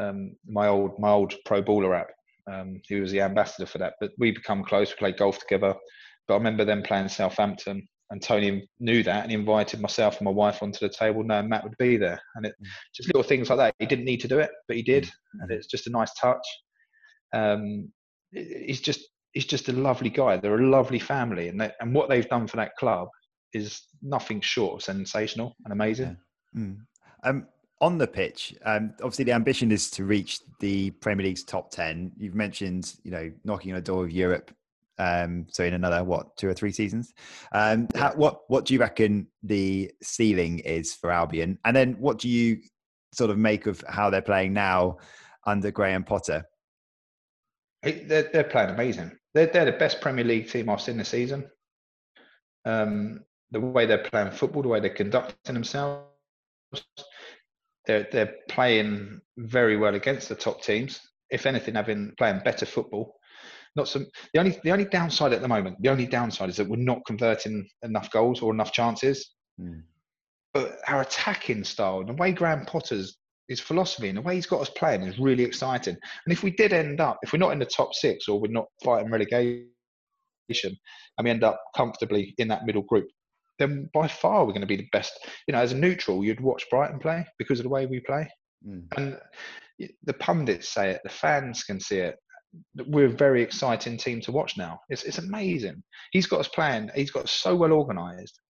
[0.00, 2.10] um, my old my old pro baller app.
[2.50, 4.90] Um, he was the ambassador for that, but we become close.
[4.90, 5.74] We played golf together.
[6.26, 10.26] But I remember them playing Southampton, and Tony knew that, and he invited myself and
[10.26, 12.20] my wife onto the table, knowing Matt would be there.
[12.34, 12.54] And it
[12.94, 13.74] just little things like that.
[13.78, 15.10] He didn't need to do it, but he did, mm.
[15.40, 16.46] and it's just a nice touch.
[17.32, 17.90] Um,
[18.30, 19.00] he's just
[19.32, 20.36] he's just a lovely guy.
[20.36, 23.08] They're a lovely family, and they, and what they've done for that club
[23.52, 26.16] is nothing short of sensational and amazing.
[26.54, 26.60] Yeah.
[26.60, 26.76] Mm.
[27.24, 27.46] Um,
[27.80, 32.12] on the pitch, um, obviously the ambition is to reach the Premier League's top ten.
[32.18, 34.50] You've mentioned, you know, knocking on the door of Europe.
[34.98, 37.12] Um, so in another what two or three seasons,
[37.52, 41.58] um, how, what what do you reckon the ceiling is for Albion?
[41.64, 42.60] And then what do you
[43.12, 44.98] sort of make of how they're playing now
[45.46, 46.44] under Graham Potter?
[47.82, 49.12] They're, they're playing amazing.
[49.34, 51.50] They're, they're the best Premier League team I've seen this season.
[52.64, 56.06] Um, the way they're playing football, the way they're conducting themselves,
[57.86, 61.00] they're they're playing very well against the top teams.
[61.30, 63.16] If anything, having playing better football.
[63.76, 64.06] Not some.
[64.32, 67.04] The only the only downside at the moment, the only downside is that we're not
[67.06, 69.34] converting enough goals or enough chances.
[69.60, 69.82] Mm.
[70.52, 73.16] But our attacking style, and the way Graham Potter's
[73.48, 75.94] his philosophy and the way he's got us playing is really exciting.
[76.24, 78.50] And if we did end up, if we're not in the top six or we're
[78.50, 79.68] not fighting relegation,
[80.48, 83.06] and we end up comfortably in that middle group,
[83.58, 85.12] then by far we're going to be the best.
[85.46, 88.28] You know, as a neutral, you'd watch Brighton play because of the way we play.
[88.66, 88.86] Mm.
[88.96, 89.18] And
[90.04, 92.16] the pundits say it, the fans can see it.
[92.86, 94.80] We're a very exciting team to watch now.
[94.88, 95.82] It's, it's amazing.
[96.12, 98.40] He's got us playing, he's got so well organised,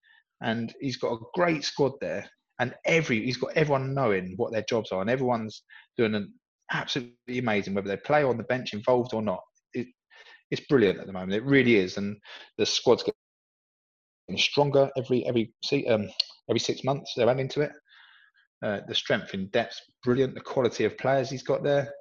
[0.43, 2.29] and he's got a great squad there.
[2.61, 5.63] And every he's got everyone knowing what their jobs are, and everyone's
[5.99, 6.33] doing an
[6.73, 9.41] absolutely amazing, whether they play on the bench involved or not.
[9.73, 9.89] It,
[10.51, 11.33] it's brilliant at the moment.
[11.33, 12.17] It really is, and
[12.59, 15.53] the squad's getting stronger every every
[15.89, 16.09] um,
[16.49, 17.13] every six months.
[17.17, 17.73] They're adding to it.
[18.65, 20.35] Uh, the strength in depth, brilliant.
[20.35, 21.93] The quality of players he's got there,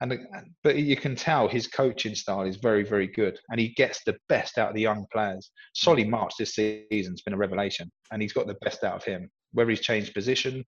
[0.00, 0.18] and
[0.64, 4.16] but you can tell his coaching style is very very good, and he gets the
[4.28, 5.50] best out of the young players.
[5.74, 9.30] Solly March this season's been a revelation, and he's got the best out of him.
[9.52, 10.64] Whether he's changed position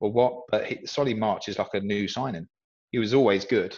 [0.00, 2.46] or what, but he, Solly March is like a new signing.
[2.92, 3.76] He was always good,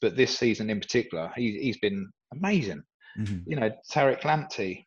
[0.00, 2.82] but this season in particular, he, he's been amazing.
[3.18, 3.38] Mm-hmm.
[3.50, 4.84] You know, Tariq Lamptey,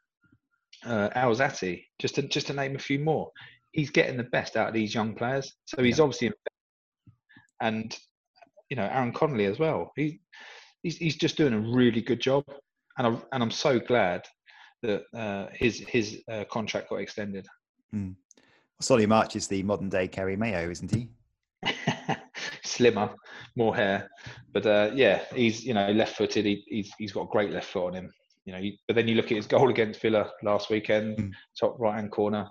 [0.86, 3.32] uh, Alzate, just to just to name a few more.
[3.72, 5.54] He's getting the best out of these young players.
[5.66, 6.04] So he's yeah.
[6.04, 6.32] obviously,
[7.62, 7.98] and
[8.70, 9.92] you know Aaron Connolly as well.
[9.96, 10.20] He
[10.84, 12.44] he's he's just doing a really good job,
[12.98, 14.24] and I'm and I'm so glad
[14.84, 17.48] that uh, his his uh, contract got extended.
[17.94, 18.16] Mm.
[18.80, 21.10] Solly March is the modern day Kerry Mayo, isn't he?
[22.64, 23.16] Slimmer,
[23.56, 24.10] more hair,
[24.54, 26.46] but uh, yeah, he's you know left footed.
[26.46, 28.12] He, he's he's got a great left foot on him
[28.48, 31.32] you know, but then you look at his goal against Villa last weekend, mm.
[31.60, 32.48] top right hand corner.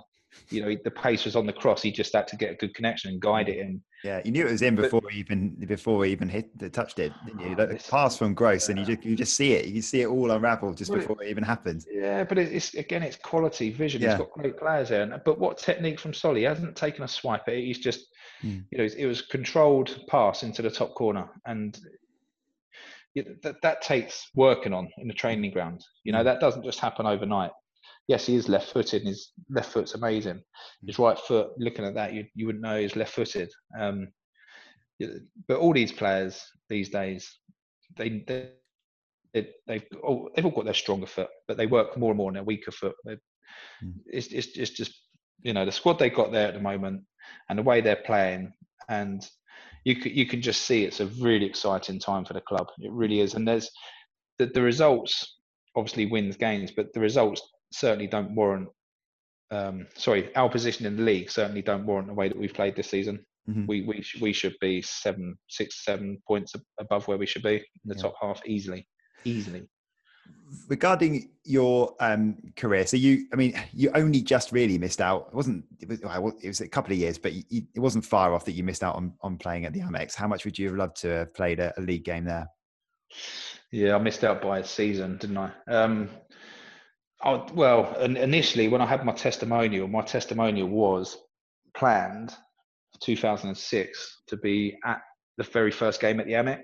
[0.51, 1.83] You know, the pace was on the cross.
[1.83, 3.83] He just had to get a good connection and guide it in.
[4.05, 6.99] Yeah, you knew it was in before but, he even before he even hit touched
[6.99, 7.57] it, didn't you?
[7.57, 9.67] The pass from Gross, and you just you just see it.
[9.67, 11.87] You see it all unravel just well, before it, it, even happens.
[11.91, 14.01] Yeah, but it's again, it's quality vision.
[14.01, 14.11] Yeah.
[14.11, 15.21] He's got great players there.
[15.25, 16.41] But what technique from Solly?
[16.41, 17.65] He hasn't taken a swipe at it.
[17.65, 18.07] He's just,
[18.43, 18.63] mm.
[18.71, 21.77] you know, it was controlled pass into the top corner, and
[23.43, 25.85] that, that takes working on in the training ground.
[26.05, 26.25] You know, mm.
[26.25, 27.51] that doesn't just happen overnight.
[28.09, 30.41] Yes, he is left footed and his left foot's amazing.
[30.87, 33.51] His right foot, looking at that, you, you wouldn't know he's left footed.
[33.79, 34.09] Um,
[35.49, 37.39] but all these players these days,
[37.97, 38.51] they, they,
[39.35, 42.29] they they've all, they've all got their stronger foot, but they work more and more
[42.29, 42.95] on their weaker foot.
[43.07, 43.95] Mm.
[44.07, 44.95] It's, it's, it's just
[45.43, 47.03] you know the squad they've got there at the moment
[47.49, 48.53] and the way they're playing
[48.89, 49.29] and
[49.85, 52.91] you can, you can just see it's a really exciting time for the club it
[52.91, 53.71] really is and there's
[54.39, 55.39] the, the results
[55.77, 57.43] obviously wins games but the results
[57.77, 58.69] certainly don't warrant
[59.51, 62.75] um, sorry our position in the league certainly don't warrant the way that we've played
[62.75, 63.67] this season mm-hmm.
[63.67, 67.57] we we, sh- we should be seven six seven points above where we should be
[67.57, 68.03] in the yeah.
[68.03, 68.87] top half easily
[69.25, 69.69] easily
[70.69, 75.29] regarding your um, career, so you, I mean, you only just really missed out.
[75.29, 75.65] It wasn't.
[75.81, 76.01] It was,
[76.43, 78.83] it was a couple of years, but you, it wasn't far off that you missed
[78.83, 80.15] out on on playing at the Amex.
[80.15, 82.49] How much would you have loved to have played a, a league game there?
[83.73, 85.51] Yeah, I missed out by a season, didn't I?
[85.69, 86.09] Um,
[87.23, 91.17] I well, initially when I had my testimonial, my testimonial was
[91.75, 95.01] planned for 2006 to be at
[95.39, 96.61] the very first game at the Amex.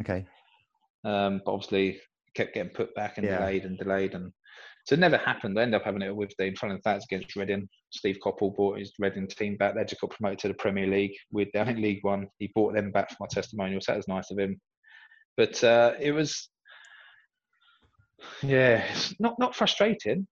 [0.00, 0.26] Okay.
[1.04, 2.00] Um, but obviously
[2.34, 3.38] kept getting put back and yeah.
[3.38, 4.32] delayed and delayed and
[4.84, 5.58] so it never happened.
[5.58, 7.68] I ended up having it with the front of that's against Reading.
[7.90, 9.74] Steve Coppell brought his Reading team back.
[9.74, 12.26] They just got promoted to the Premier League with I think League One.
[12.38, 13.80] He brought them back for my testimonial.
[13.80, 14.60] So that was nice of him.
[15.36, 16.48] But uh, it was
[18.42, 20.26] yeah, it's not not frustrating,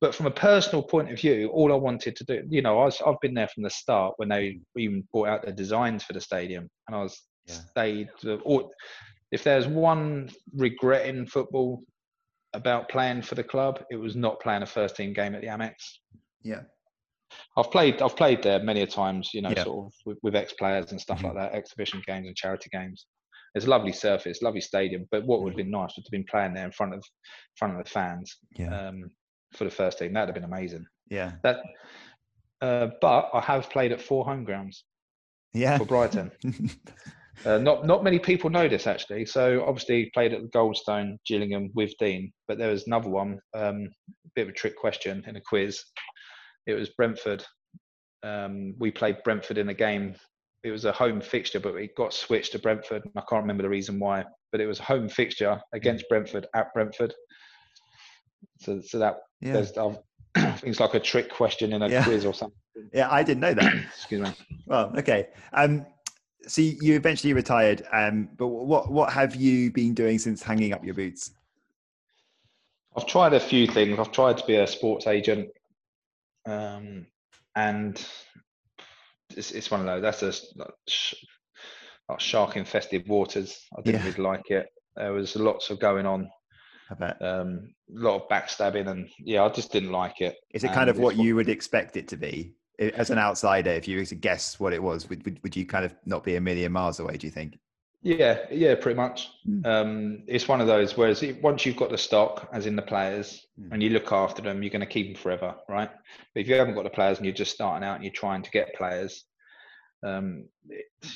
[0.00, 2.84] but from a personal point of view, all I wanted to do, you know, I
[2.84, 6.12] was, I've been there from the start when they even brought out the designs for
[6.12, 7.54] the stadium, and I was yeah.
[7.70, 8.08] stayed.
[8.44, 8.70] All,
[9.32, 11.82] if there's one regret in football
[12.52, 15.48] about playing for the club, it was not playing a first team game at the
[15.48, 15.74] Amex.
[16.42, 16.60] Yeah.
[17.56, 19.64] I've played I've played there many a times, you know, yeah.
[19.64, 21.36] sort of with, with ex players and stuff mm-hmm.
[21.36, 23.06] like that, exhibition games and charity games.
[23.54, 25.06] It's a lovely surface, lovely stadium.
[25.10, 27.04] But what would have been nice would have been playing there in front of
[27.56, 28.88] front of the fans yeah.
[28.88, 29.10] um,
[29.52, 30.12] for the first team.
[30.12, 30.84] That'd have been amazing.
[31.08, 31.32] Yeah.
[31.42, 31.60] That.
[32.60, 34.84] Uh, but I have played at four home grounds.
[35.52, 35.78] Yeah.
[35.78, 36.32] For Brighton.
[37.44, 39.26] Uh, not not many people know this actually.
[39.26, 44.30] So obviously played at the Goldstone, Gillingham Withdean, but there was another one, um, a
[44.34, 45.82] bit of a trick question in a quiz.
[46.66, 47.44] It was Brentford.
[48.22, 50.14] Um, we played Brentford in a game.
[50.64, 53.04] It was a home fixture, but it got switched to Brentford.
[53.04, 56.46] And I can't remember the reason why, but it was a home fixture against Brentford
[56.54, 57.14] at Brentford.
[58.60, 59.52] So, so that yeah.
[59.52, 59.98] there's um,
[60.56, 62.04] things like a trick question in a yeah.
[62.04, 62.58] quiz or something.
[62.92, 63.74] Yeah, I didn't know that.
[63.94, 64.30] Excuse me.
[64.66, 65.28] Well, okay.
[65.52, 65.86] Um,
[66.46, 70.84] so you eventually retired, um, but what what have you been doing since hanging up
[70.84, 71.30] your boots?
[72.96, 73.98] I've tried a few things.
[73.98, 75.48] I've tried to be a sports agent,
[76.46, 77.06] um,
[77.56, 78.06] and
[79.30, 80.02] it's, it's one of those.
[80.02, 80.64] That's a
[82.08, 83.58] like, shark infested waters.
[83.76, 84.06] I didn't yeah.
[84.08, 84.66] really like it.
[84.96, 86.28] There was lots of going on.
[86.90, 87.22] I bet.
[87.22, 90.36] Um, a lot of backstabbing, and yeah, I just didn't like it.
[90.52, 92.54] Is it kind and of what you would expect it to be?
[92.78, 95.66] as an outsider, if you were to guess what it was, would, would, would you
[95.66, 97.16] kind of not be a million miles away?
[97.16, 97.58] Do you think?
[98.04, 99.30] Yeah, yeah, pretty much.
[99.48, 99.66] Mm.
[99.66, 100.94] Um, it's one of those.
[100.94, 103.72] Whereas it, once you've got the stock, as in the players, mm.
[103.72, 105.90] and you look after them, you're going to keep them forever, right?
[106.34, 108.42] But if you haven't got the players and you're just starting out and you're trying
[108.42, 109.24] to get players,
[110.04, 110.46] um,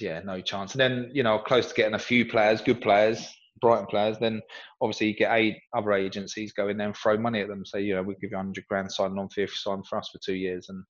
[0.00, 0.72] yeah, no chance.
[0.72, 3.28] And then you know, close to getting a few players, good players,
[3.60, 4.40] Brighton players, then
[4.80, 7.66] obviously you get eight other agencies go in there and throw money at them.
[7.66, 10.20] Say, you know, we'll give you 100 grand signing on you sign for us for
[10.24, 10.82] two years, and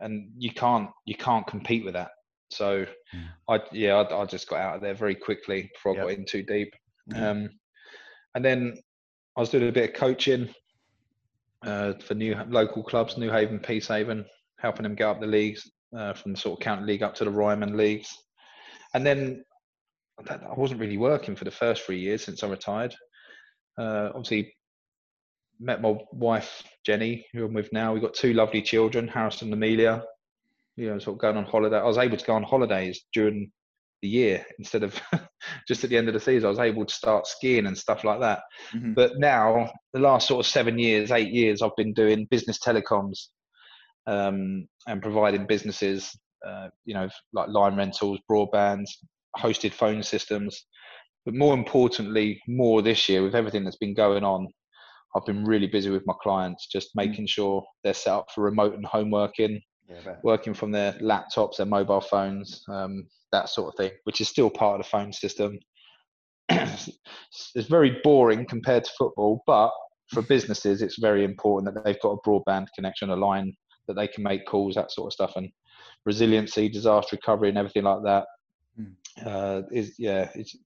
[0.00, 2.10] and you can't you can't compete with that.
[2.50, 2.84] So,
[3.14, 3.28] mm.
[3.48, 6.04] I yeah, I, I, just got out of there very quickly before I yep.
[6.04, 6.74] got in too deep.
[7.12, 7.22] Mm.
[7.22, 7.50] Um,
[8.34, 8.76] and then
[9.36, 10.52] I was doing a bit of coaching
[11.64, 14.24] uh, for new local clubs, Newhaven, Peacehaven,
[14.58, 17.24] helping them get up the leagues uh, from the sort of county league up to
[17.24, 18.08] the Ryman leagues.
[18.94, 19.44] And then
[20.28, 22.94] I wasn't really working for the first three years since I retired.
[23.78, 24.54] Uh, obviously,
[25.58, 27.92] met my wife Jenny, who I'm with now.
[27.92, 30.02] We've got two lovely children, Harrison and Amelia.
[30.80, 31.76] You know, sort of going on holiday.
[31.76, 33.50] I was able to go on holidays during
[34.02, 34.98] the year instead of
[35.68, 36.46] just at the end of the season.
[36.46, 38.42] I was able to start skiing and stuff like that.
[38.74, 38.94] Mm-hmm.
[38.94, 43.26] But now, the last sort of seven years, eight years, I've been doing business telecoms
[44.06, 46.10] um, and providing businesses,
[46.46, 48.86] uh, you know, like line rentals, broadband,
[49.36, 50.64] hosted phone systems.
[51.26, 54.48] But more importantly, more this year with everything that's been going on,
[55.14, 57.06] I've been really busy with my clients, just mm.
[57.06, 59.60] making sure they're set up for remote and home working,
[59.90, 64.28] yeah, working from their laptops, their mobile phones, um, that sort of thing, which is
[64.28, 65.58] still part of the phone system.
[66.48, 69.70] it's very boring compared to football, but
[70.08, 73.52] for businesses, it's very important that they've got a broadband connection, a line
[73.86, 75.48] that they can make calls, that sort of stuff, and
[76.04, 78.26] resiliency, disaster recovery, and everything like that.
[78.78, 78.94] Mm.
[79.24, 80.56] Uh, is yeah, it's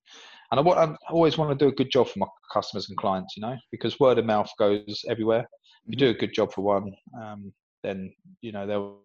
[0.50, 2.96] and I, want, I always want to do a good job for my customers and
[2.96, 5.48] clients, you know, because word of mouth goes everywhere.
[5.86, 6.16] If you do mm-hmm.
[6.16, 7.52] a good job for one, um,
[7.82, 8.98] then you know they'll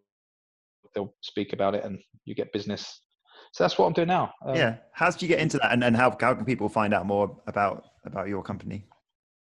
[0.93, 3.01] they'll speak about it, and you get business.
[3.53, 4.31] So that's what I'm doing now.
[4.45, 4.77] Um, yeah.
[4.93, 7.35] How did you get into that, and, and how how can people find out more
[7.47, 8.85] about about your company?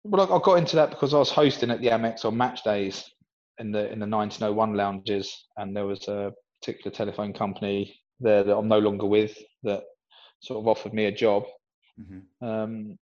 [0.05, 3.05] Well, I got into that because I was hosting at the Amex on match days,
[3.59, 8.57] in the in the 1901 lounges, and there was a particular telephone company there that
[8.57, 9.83] I'm no longer with that
[10.41, 11.45] sort of offered me a job.
[12.01, 12.47] Mm-hmm.
[12.47, 12.99] Um,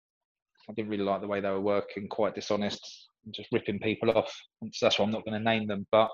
[0.69, 4.33] I didn't really like the way they were working, quite dishonest, just ripping people off.
[4.73, 5.87] So that's why I'm not going to name them.
[5.91, 6.11] But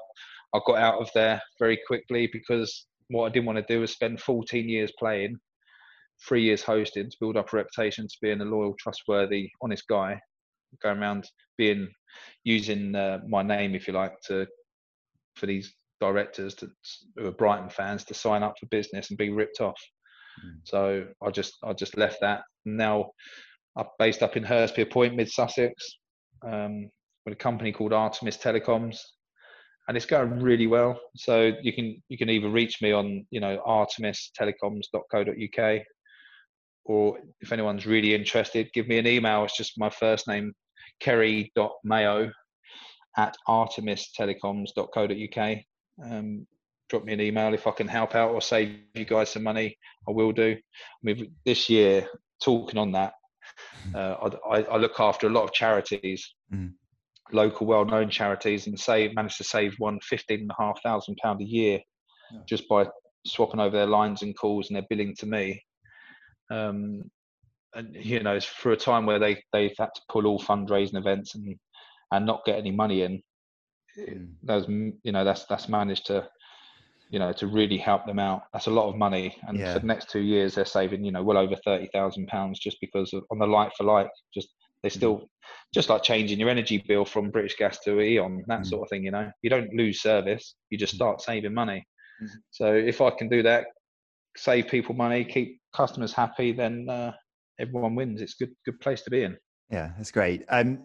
[0.55, 3.93] I got out of there very quickly because what I didn't want to do was
[3.93, 5.37] spend 14 years playing,
[6.27, 10.21] three years hosting to build up a reputation to being a loyal, trustworthy, honest guy,
[10.83, 11.89] going around being
[12.45, 14.47] using uh, my name, if you like, to
[15.37, 16.69] for these directors to,
[17.17, 19.81] who are Brighton fans to sign up for business and be ripped off.
[20.45, 20.61] Mm.
[20.65, 22.43] So I just I just left that.
[22.65, 23.11] Now
[23.77, 25.73] I'm based up in Hurstpierpoint, Mid Sussex,
[26.47, 26.91] um,
[27.25, 28.99] with a company called Artemis Telecoms,
[29.89, 31.01] and it's going really well.
[31.17, 35.83] So you can you can either reach me on you know artemistelecom.co.uk,
[36.85, 39.45] or if anyone's really interested, give me an email.
[39.45, 40.53] It's just my first name,
[41.01, 42.31] kerry.mayo
[43.17, 45.59] at artemistelecoms.co.uk.
[46.05, 46.47] Um,
[46.89, 49.77] drop me an email if I can help out or save you guys some money.
[50.07, 50.55] I will do.
[50.55, 52.07] I mean, this year,
[52.43, 53.15] talking on that,
[53.95, 56.73] uh, I, I, look after a lot of charities, mm.
[57.33, 61.41] Local, well-known charities, and save managed to save one fifteen and a half thousand pound
[61.41, 61.81] a year
[62.33, 62.41] yeah.
[62.49, 62.87] just by
[63.27, 65.63] swapping over their lines and calls and their billing to me.
[66.51, 67.11] Um,
[67.75, 70.97] and you know, it's for a time where they they've had to pull all fundraising
[70.97, 71.57] events and
[72.13, 73.23] and not get any money in.
[73.99, 74.31] Mm.
[74.43, 76.29] That's you know that's that's managed to
[77.11, 78.43] you know to really help them out.
[78.53, 79.75] That's a lot of money, and yeah.
[79.75, 82.79] for the next two years they're saving you know well over thirty thousand pounds just
[82.81, 84.09] because of, on the like for like.
[84.33, 84.49] Just
[84.83, 84.93] they mm.
[84.93, 85.29] still
[85.75, 88.67] just like changing your energy bill from British Gas to E.ON that mm.
[88.67, 89.05] sort of thing.
[89.05, 90.97] You know, you don't lose service, you just mm.
[90.97, 91.87] start saving money.
[92.23, 92.29] Mm.
[92.51, 93.67] So if I can do that,
[94.37, 97.13] save people money, keep customers happy, then uh,
[97.59, 98.21] everyone wins.
[98.21, 99.37] It's a good good place to be in.
[99.71, 100.45] Yeah, that's great.
[100.49, 100.81] Um,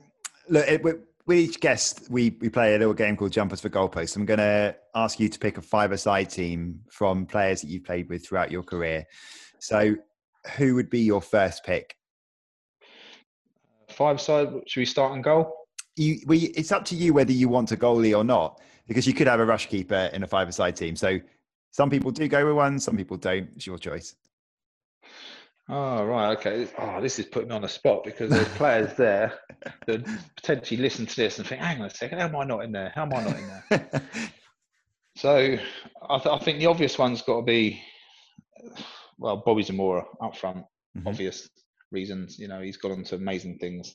[0.50, 0.84] look, it,
[1.26, 4.16] with each guest, we, we play a little game called Jumpers for Goalposts.
[4.16, 8.10] I'm going to ask you to pick a five-a-side team from players that you've played
[8.10, 9.06] with throughout your career.
[9.60, 9.96] So,
[10.58, 11.96] who would be your first pick?
[13.94, 14.50] Five-side.
[14.68, 15.54] Should we start on goal?
[15.96, 19.14] You, we, it's up to you whether you want a goalie or not, because you
[19.14, 20.96] could have a rush keeper in a five-a-side team.
[20.96, 21.20] So,
[21.72, 23.50] some people do go with one, some people don't.
[23.56, 24.16] It's your choice.
[25.70, 26.68] Oh right, okay.
[26.78, 29.34] Oh, this is putting me on the spot because there's players there
[29.88, 32.64] that potentially listen to this and think, "Hang on a second, how am I not
[32.66, 32.92] in there?
[32.94, 34.02] How am I not in there?"
[35.16, 35.58] so,
[36.10, 37.82] I, th- I, think the obvious one's got to be,
[39.18, 40.66] well, Bobby Zamora up front.
[40.98, 41.08] Mm-hmm.
[41.08, 41.50] Obvious
[41.94, 43.94] reasons, you know, he's got on to amazing things.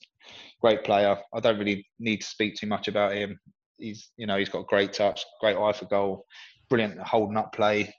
[0.61, 1.16] Great player.
[1.34, 3.38] I don't really need to speak too much about him.
[3.78, 6.24] He's, you know, he's got great touch, great eye for goal,
[6.68, 7.92] brilliant holding up play.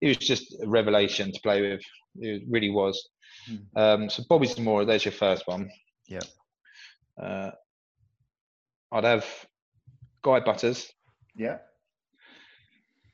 [0.00, 1.80] He was just a revelation to play with
[2.16, 3.08] it really was.
[3.48, 3.64] Mm.
[3.76, 5.70] Um, so Bobby Zamora, there's your first one.
[6.08, 6.20] Yeah.
[7.20, 7.50] Uh,
[8.92, 9.26] I'd have
[10.22, 10.90] Guy Butters.
[11.36, 11.58] Yeah.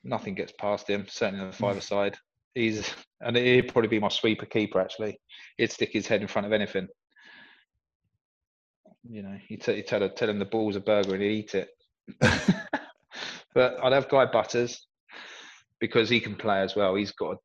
[0.05, 2.17] Nothing gets past him, certainly on the five side.
[2.57, 2.91] He's
[3.21, 5.21] and he'd probably be my sweeper keeper actually.
[5.59, 6.89] He'd stick his head in front of anything.
[9.09, 11.69] You know, he'd, t- tell, tell him the ball's a burger and he'd eat it.
[13.55, 14.87] but I'd have Guy Butters
[15.81, 16.95] because he can play as well.
[16.95, 17.37] He's got a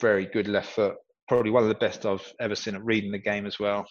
[0.00, 0.96] very good left foot.
[1.28, 3.86] Probably one of the best I've ever seen at reading the game as well.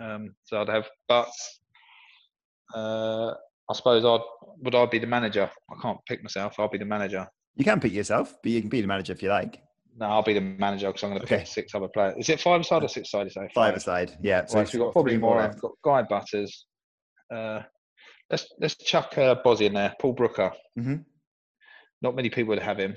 [0.00, 1.60] Um, so I'd have, Butts.
[2.74, 4.20] uh, I suppose I'd
[4.62, 5.50] would I be the manager?
[5.70, 6.56] I can't pick myself.
[6.58, 7.26] I'll be the manager.
[7.56, 9.60] You can pick yourself, but you can be the manager if you like.
[9.96, 11.38] No, I'll be the manager because I'm going to okay.
[11.38, 12.14] pick six other players.
[12.18, 13.30] Is it five side or six side?
[13.32, 14.46] Five, five side, yeah.
[14.46, 15.40] So, right, we've got probably more.
[15.40, 16.66] I've got Guy Butters.
[17.32, 17.62] Uh,
[18.30, 19.94] let's let's chuck uh, Bozzy in there.
[20.00, 20.52] Paul Brooker.
[20.78, 20.96] Mm-hmm.
[22.02, 22.96] Not many people would have him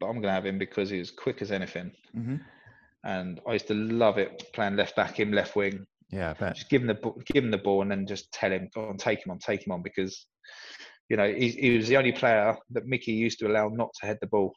[0.00, 1.92] but I'm going to have him because he's quick as anything.
[2.16, 2.36] Mm-hmm.
[3.04, 5.84] And I used to love it playing left back, him left wing.
[6.10, 6.56] Yeah, I bet.
[6.56, 8.96] Just give him the give him the ball and then just tell him, go on,
[8.96, 10.26] take him on, take him on, because
[11.08, 14.06] you know he, he was the only player that Mickey used to allow not to
[14.06, 14.54] head the ball.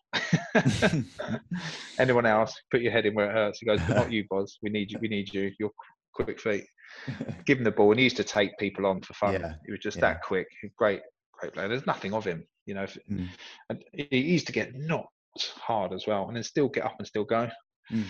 [1.99, 3.59] Anyone else, put your head in where it hurts.
[3.59, 4.57] He goes, not you, Boz.
[4.61, 4.99] We need you.
[5.01, 5.51] We need you.
[5.59, 5.71] You're
[6.13, 6.65] quick feet.
[7.45, 9.33] give him the ball, and he used to take people on for fun.
[9.33, 9.53] Yeah.
[9.65, 10.01] He was just yeah.
[10.01, 10.47] that quick.
[10.77, 11.01] Great,
[11.33, 11.67] great player.
[11.67, 12.85] There's nothing of him, you know.
[13.09, 13.27] Mm.
[13.69, 15.11] And he used to get knocked
[15.55, 17.49] hard as well, and then still get up and still go.
[17.91, 18.05] Mm.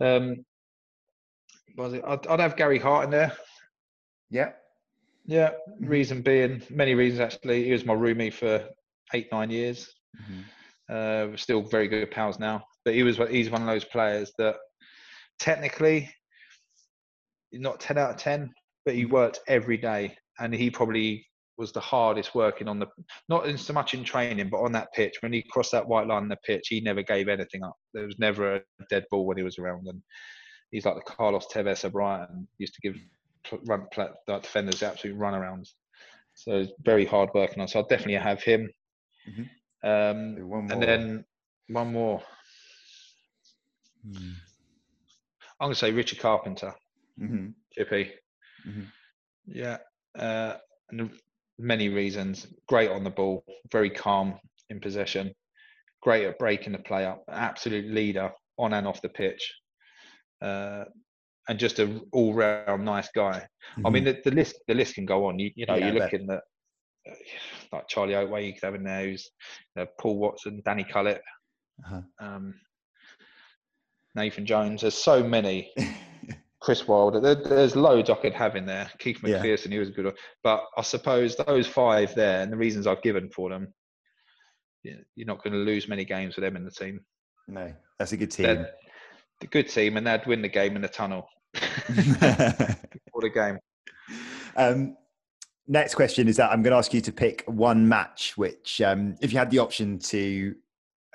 [0.00, 0.44] Um,
[1.76, 2.02] was it?
[2.06, 3.32] I'd, I'd, have Gary Hart in there.
[4.30, 4.52] Yeah,
[5.24, 5.50] yeah.
[5.50, 5.86] Mm-hmm.
[5.86, 7.64] Reason being, many reasons actually.
[7.64, 8.64] He was my roomie for
[9.14, 9.88] eight, nine years.
[10.20, 10.40] Mm-hmm.
[10.94, 14.32] Uh, we're still very good pals now, but he was he's one of those players
[14.38, 14.56] that
[15.38, 16.10] technically
[17.52, 18.50] not 10 out of 10
[18.84, 19.12] but he mm-hmm.
[19.12, 21.26] worked every day and he probably
[21.58, 22.86] was the hardest working on the
[23.28, 26.06] not in so much in training but on that pitch when he crossed that white
[26.06, 29.26] line on the pitch he never gave anything up there was never a dead ball
[29.26, 30.00] when he was around and
[30.70, 32.96] he's like the Carlos Tevez of Brighton used to give
[33.64, 33.86] run
[34.26, 35.70] defenders absolute runarounds
[36.34, 37.68] So very hard working on.
[37.68, 38.70] So I'll definitely have him.
[39.28, 39.50] Mhm.
[39.84, 41.24] Um, and then
[41.68, 42.22] one more.
[44.02, 44.32] Hmm.
[45.60, 46.74] I'm gonna say Richard Carpenter,
[47.18, 47.54] Mhm.
[47.72, 48.18] Chippy.
[48.66, 48.92] Mhm.
[49.46, 49.78] Yeah,
[50.14, 50.58] uh,
[50.90, 51.20] and
[51.58, 52.46] many reasons.
[52.66, 54.40] Great on the ball, very calm
[54.70, 55.34] in possession,
[56.00, 59.54] great at breaking the play up, absolute leader on and off the pitch,
[60.40, 60.84] uh,
[61.48, 63.46] and just a all-round nice guy.
[63.84, 65.38] I mean, the, the list the list can go on.
[65.38, 65.82] You you know, Mm-hmm.
[65.86, 66.40] Yeah, you're looking at
[67.72, 69.30] like Charlie Oatway, you could have in there, who's
[69.78, 71.20] uh, Paul Watson, Danny Cullip,
[71.86, 72.00] Uh-huh.
[72.20, 72.54] um,
[74.14, 74.82] Nathan Jones.
[74.82, 75.70] There's so many.
[76.60, 77.18] Chris Wilder.
[77.18, 78.88] There, there's loads I could have in there.
[79.00, 79.42] Keith Yeah.
[79.42, 80.14] McPherson, he was a good one.
[80.44, 83.74] But I suppose those five there, and the reasons I've given for them,
[84.84, 87.00] you're not going to lose many games with them in the team.
[87.48, 88.46] no, that's a good team.
[88.46, 88.70] They're
[89.42, 93.58] the good team, and they'd win the game in the tunnel for the game.
[94.56, 94.96] um,
[95.66, 99.16] next question is that I'm going to ask you to pick one match, which, um,
[99.20, 100.54] if you had the option to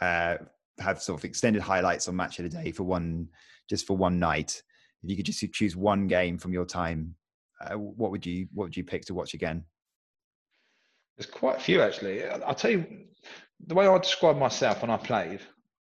[0.02, 0.36] uh,
[0.80, 3.30] have sort of extended highlights on match of the day for one,
[3.68, 4.62] just for one night,
[5.04, 7.16] if you could just choose one game from your time,
[7.62, 9.64] uh, what would you what would you pick to watch again?
[11.18, 12.24] There's quite a few actually.
[12.26, 12.86] I'll tell you
[13.66, 15.40] the way I describe myself when I played,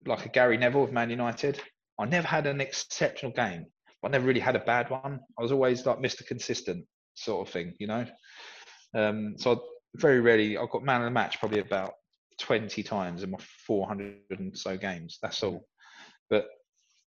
[0.05, 1.59] like a Gary Neville of Man United.
[1.99, 3.65] I never had an exceptional game,
[4.03, 5.19] I never really had a bad one.
[5.37, 6.25] I was always like Mr.
[6.25, 6.85] Consistent
[7.15, 8.05] sort of thing, you know.
[8.95, 9.55] Um, so I,
[9.95, 11.93] very rarely I've got man of the match probably about
[12.39, 15.17] 20 times in my 400 and so games.
[15.21, 15.65] That's all.
[16.29, 16.45] But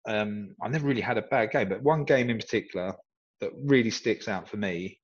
[0.07, 1.69] um, I never really had a bad game.
[1.69, 2.95] But one game in particular
[3.41, 4.99] that really sticks out for me,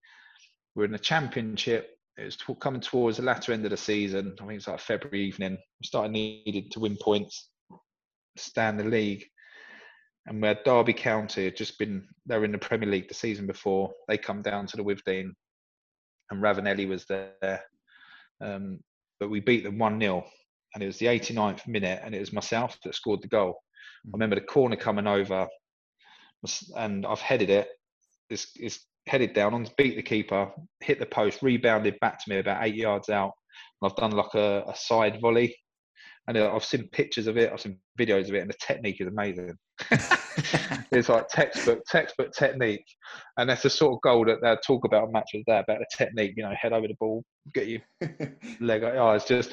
[0.76, 4.36] we're in the championship it was t- coming towards the latter end of the season.
[4.40, 5.52] I think it's like February evening.
[5.52, 7.50] We started needed to win points,
[8.38, 9.26] stand the league,
[10.28, 13.46] and where Derby County had just been they were in the Premier League the season
[13.46, 13.92] before.
[14.08, 15.32] They come down to the Withdean,
[16.32, 17.64] and Ravanelli was there,
[18.42, 18.80] um,
[19.20, 20.26] but we beat them one 0
[20.76, 23.56] and it was the 89th minute, and it was myself that scored the goal.
[24.06, 25.48] I remember the corner coming over,
[26.76, 27.70] and I've headed it.
[28.30, 30.52] It's, it's headed down on beat the keeper,
[30.82, 33.32] hit the post, rebounded back to me about eight yards out.
[33.82, 35.56] And I've done like a, a side volley.
[36.28, 39.00] And uh, I've seen pictures of it, I've seen videos of it, and the technique
[39.00, 39.56] is amazing.
[40.92, 42.86] it's like textbook, textbook technique.
[43.38, 46.34] And that's the sort of goal that they talk about matches there, about the technique,
[46.36, 47.24] you know, head over the ball,
[47.54, 47.82] get your
[48.60, 48.84] leg.
[48.84, 49.52] Oh, it's just,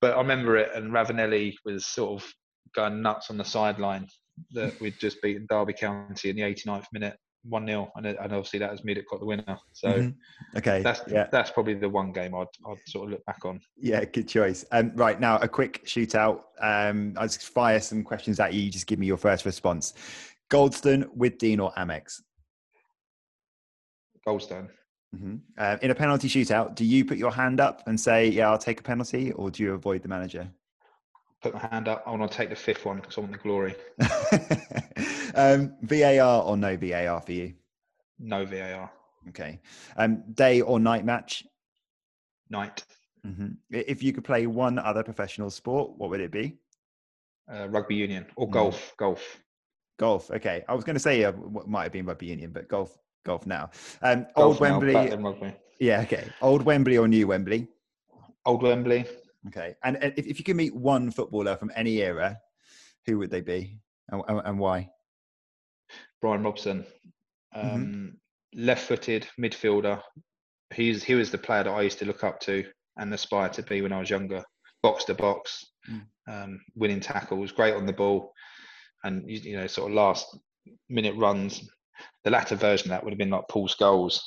[0.00, 2.28] but I remember it, and Ravanelli was sort of
[2.74, 4.06] going nuts on the sideline
[4.52, 7.16] that we'd just beaten Derby County in the 89th minute,
[7.48, 7.92] 1 0.
[7.96, 9.58] And, and obviously that has made it got the winner.
[9.72, 10.14] So Mhm.
[10.56, 13.60] Okay, that's yeah, that's probably the one game I'd, I'd sort of look back on.
[13.76, 14.64] yeah, good choice.
[14.72, 16.42] Um, right now, a quick shootout.
[16.60, 18.62] Um, I'll just fire some questions at you.
[18.62, 19.94] You Just give me your first response.
[20.50, 22.20] Goldstone, Withdean or Amex?
[24.26, 24.68] Goldstone.
[25.14, 28.50] hmm Uh, in a penalty shootout, do you put your hand up and say, "Yeah,
[28.50, 30.48] I'll take a penalty," or do you avoid the manager?
[31.44, 32.02] Put my hand up.
[32.06, 33.74] I want to take the fifth one because I want the glory.
[35.34, 37.52] um, VAR or no VAR for you?
[38.18, 38.90] No VAR.
[39.28, 39.60] Okay.
[39.98, 41.44] Um, day or night match?
[42.48, 42.82] Night.
[43.22, 46.56] hmm If you could play one other professional sport, what would it be?
[47.52, 48.52] Uh, rugby union or Mm.
[48.52, 48.94] golf.
[48.96, 49.38] Golf.
[49.98, 50.30] Golf.
[50.30, 50.64] Okay.
[50.66, 52.96] I was going to say uh, what might have been rugby union, but golf.
[53.26, 53.68] Golf now.
[54.00, 55.52] Um, Golf old now, Wembley.
[55.78, 56.00] Yeah.
[56.00, 56.24] Okay.
[56.40, 57.68] Old Wembley or new Wembley?
[58.46, 59.04] Old Wembley.
[59.48, 59.74] Okay.
[59.84, 62.38] And and if, if you could meet one footballer from any era,
[63.06, 63.78] who would they be,
[64.10, 64.88] and, and, and why?
[66.20, 66.84] Brian Robson,
[67.56, 67.74] Mm-hmm.
[67.74, 68.16] um,
[68.56, 70.00] left-footed midfielder.
[70.74, 72.64] He's he was the player that I used to look up to
[72.96, 74.42] and aspire to be when I was younger.
[74.82, 76.02] Box to box, Mm.
[76.28, 78.32] um, winning tackles, great on the ball,
[79.04, 80.26] and you, you know sort of last
[80.88, 81.68] minute runs.
[82.24, 84.18] The latter version of that would have been like Paul Scholes,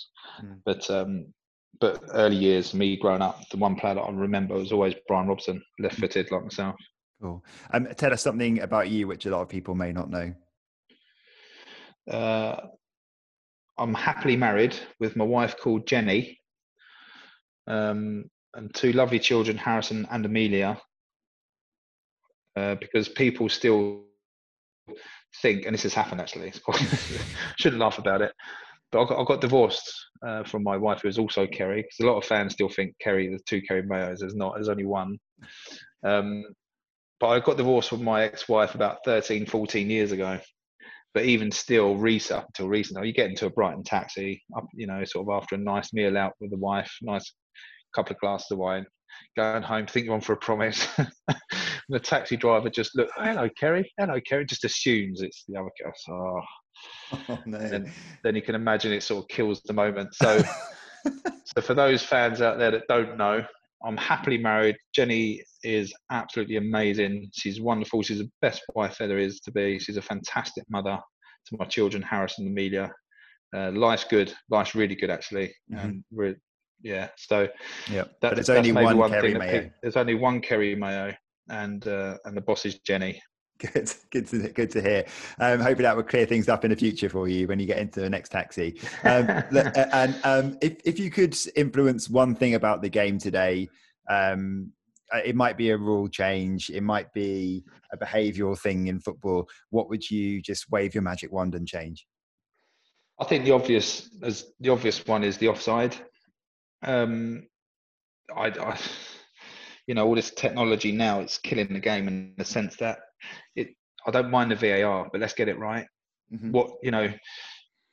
[0.41, 0.61] Mm.
[0.65, 1.34] but um,
[1.80, 5.27] but early years, me growing up, the one player that I remember was always Brian
[5.27, 6.76] Robson, left-footed like myself.
[7.22, 7.44] Cool.
[7.73, 10.34] Um, tell us something about you, which a lot of people may not know.
[12.10, 12.60] Uh,
[13.77, 16.39] I'm happily married with my wife called Jenny,
[17.68, 20.80] um, and two lovely children, Harrison and Amelia.
[22.56, 24.02] Uh, because people still
[25.44, 26.52] think, and this has happened actually,
[27.60, 28.34] shouldn't laugh about it,
[28.91, 29.91] but I got, I got divorced
[30.26, 32.95] uh, from my wife, who is also Kerry, because a lot of fans still think
[33.01, 35.18] Kerry, there's two Kerry Mayos, there's not, there's only one.
[36.05, 36.43] Um,
[37.19, 40.39] but I got divorced from my ex-wife about 13, 14 years ago
[41.18, 44.85] but even still, recent up until recently, you get into a Brighton taxi, up, you
[44.85, 47.34] know, sort of after a nice meal out with the wife, nice
[47.95, 48.85] couple of glasses of wine,
[49.35, 50.88] going home, think you're on for a promise.
[50.97, 51.09] and
[51.89, 55.72] the taxi driver just look, hello, Kerry, hello, Kerry, just assumes it's the other.
[55.95, 56.41] So, oh.
[57.30, 57.58] Oh, no.
[57.58, 57.91] then,
[58.24, 60.14] then you can imagine it sort of kills the moment.
[60.14, 60.41] So,
[61.06, 63.45] so for those fans out there that don't know,
[63.86, 64.76] I'm happily married.
[64.94, 67.30] Jenny is absolutely amazing.
[67.34, 68.02] She's wonderful.
[68.02, 69.80] She's the best wife there is to be.
[69.80, 70.98] She's a fantastic mother
[71.48, 72.91] to my children, Harris and Amelia.
[73.56, 74.34] Uh, life's good.
[74.49, 75.54] Life's really good, actually.
[75.72, 75.78] Mm-hmm.
[75.78, 76.36] And we're,
[76.82, 77.10] yeah.
[77.18, 77.48] So
[77.90, 79.70] yeah, that, there's only one, one Kerry Mayo.
[79.82, 81.14] there's only one Kerry Mayo,
[81.49, 83.22] and uh, and the boss is Jenny.
[83.59, 85.05] Good, good to good to hear.
[85.39, 87.79] Um, hoping that will clear things up in the future for you when you get
[87.79, 88.79] into the next taxi.
[89.03, 89.27] Um,
[89.91, 93.67] and um, if if you could influence one thing about the game today,
[94.09, 94.71] um,
[95.13, 99.47] uh, it might be a rule change, it might be a behavioural thing in football.
[99.69, 102.05] What would you just wave your magic wand and change?
[103.19, 105.95] I think the obvious, as the obvious one, is the offside.
[106.84, 107.47] Um,
[108.35, 108.77] I, I,
[109.88, 112.99] you know, all this technology now, it's killing the game in the sense that
[113.56, 113.69] it.
[114.06, 115.85] I don't mind the VAR, but let's get it right.
[116.34, 116.52] Mm-hmm.
[116.52, 117.11] What you know,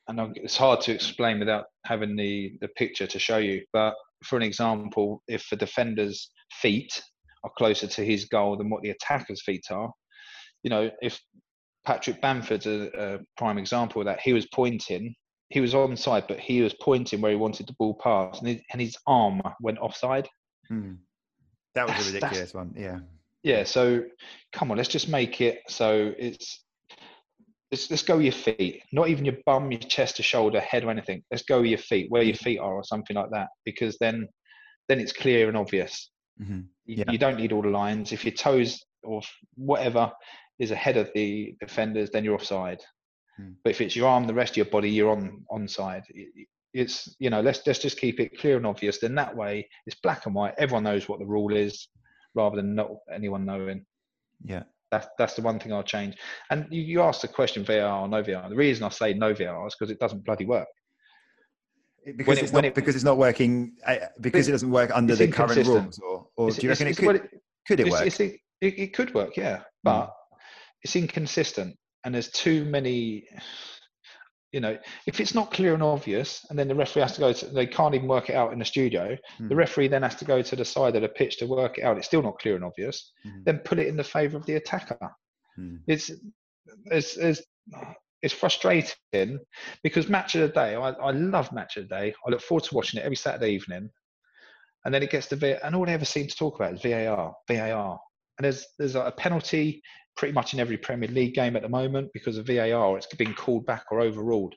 [0.09, 3.62] and it's hard to explain without having the the picture to show you.
[3.72, 3.94] But
[4.24, 7.02] for an example, if the defender's feet
[7.44, 9.92] are closer to his goal than what the attacker's feet are,
[10.62, 11.20] you know, if
[11.84, 15.14] Patrick Bamford's a, a prime example of that, he was pointing,
[15.51, 18.60] he was onside, but he was pointing where he wanted the ball passed, and his,
[18.72, 20.28] and his arm went offside.
[20.68, 20.94] Hmm.
[21.74, 22.74] That was that's, a ridiculous one.
[22.76, 23.01] Yeah.
[23.44, 23.62] Yeah.
[23.62, 24.04] So
[24.52, 26.64] come on, let's just make it so it's
[27.70, 30.84] let's, let's go with your feet, not even your bum, your chest, or shoulder, head,
[30.84, 31.22] or anything.
[31.30, 34.28] Let's go with your feet, where your feet are, or something like that, because then
[34.88, 36.10] then it's clear and obvious.
[36.40, 36.60] Mm-hmm.
[36.86, 37.04] Yeah.
[37.06, 38.12] You, you, don't need all the lines.
[38.12, 39.22] If your toes or
[39.54, 40.12] whatever
[40.58, 42.80] is ahead of the defenders, then you're offside.
[43.40, 43.54] Mm.
[43.62, 46.02] But if it's your arm, the rest of your body, you're on onside.
[46.72, 48.98] It's you know let's let's just keep it clear and obvious.
[49.00, 50.54] Then that way it's black and white.
[50.58, 51.88] Everyone knows what the rule is,
[52.35, 53.85] rather than not anyone knowing.
[54.44, 54.65] Yeah.
[54.90, 56.16] That's that's the one thing I'll change.
[56.51, 58.48] And you, you asked the question VR or no VR.
[58.48, 60.69] The reason I say no VR is because it doesn't bloody work.
[62.16, 65.16] Because it, it's not, it, because it's not working uh, because it doesn't work under
[65.16, 67.28] the current rules, or, or do you reckon it could?
[67.66, 68.06] could it work?
[68.06, 70.11] it, it, could work, yeah, but mm.
[70.82, 71.74] it's inconsistent,
[72.05, 73.27] and there's too many
[74.55, 77.32] you know, if it's not clear and obvious, and then the referee has to go
[77.32, 79.16] to, they can't even work it out in the studio.
[79.40, 79.48] Mm.
[79.48, 81.82] The referee then has to go to the side of the pitch to work it
[81.82, 81.98] out.
[81.98, 83.12] It's still not clear and obvious.
[83.26, 83.44] Mm.
[83.44, 85.10] Then put it in the favour of the attacker.
[85.59, 85.81] Mm.
[85.89, 86.12] It's,
[86.86, 87.43] it's, it's,
[88.22, 89.40] it's frustrating
[89.82, 92.14] because match of the day, I, I love match of the day.
[92.24, 93.90] I look forward to watching it every Saturday evening.
[94.85, 96.82] And then it gets to VAR, and all they ever seem to talk about is
[96.82, 97.98] VAR, VAR.
[98.39, 99.82] And there's there's a penalty
[100.16, 102.97] pretty much in every Premier League game at the moment because of VAR.
[102.97, 104.55] It's been called back or overruled.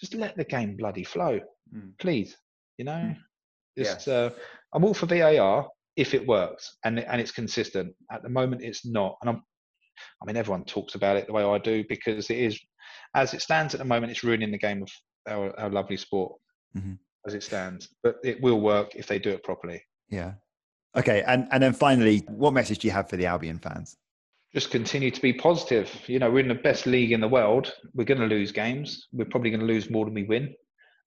[0.00, 1.40] Just let the game bloody flow,
[1.74, 1.92] mm.
[1.98, 2.36] please.
[2.76, 3.16] You know, mm.
[3.76, 4.14] just yeah.
[4.14, 4.30] uh,
[4.72, 7.94] I'm all for VAR if it works and and it's consistent.
[8.10, 9.42] At the moment, it's not, and I'm.
[10.22, 12.60] I mean, everyone talks about it the way I do because it is,
[13.16, 14.88] as it stands at the moment, it's ruining the game of
[15.28, 16.38] our, our lovely sport
[16.76, 16.92] mm-hmm.
[17.26, 17.88] as it stands.
[18.04, 19.82] But it will work if they do it properly.
[20.08, 20.34] Yeah.
[20.96, 23.96] Okay, and and then finally, what message do you have for the Albion fans?
[24.54, 25.90] just continue to be positive.
[26.06, 27.72] You know, we're in the best league in the world.
[27.94, 29.06] We're going to lose games.
[29.12, 30.54] We're probably going to lose more than we win.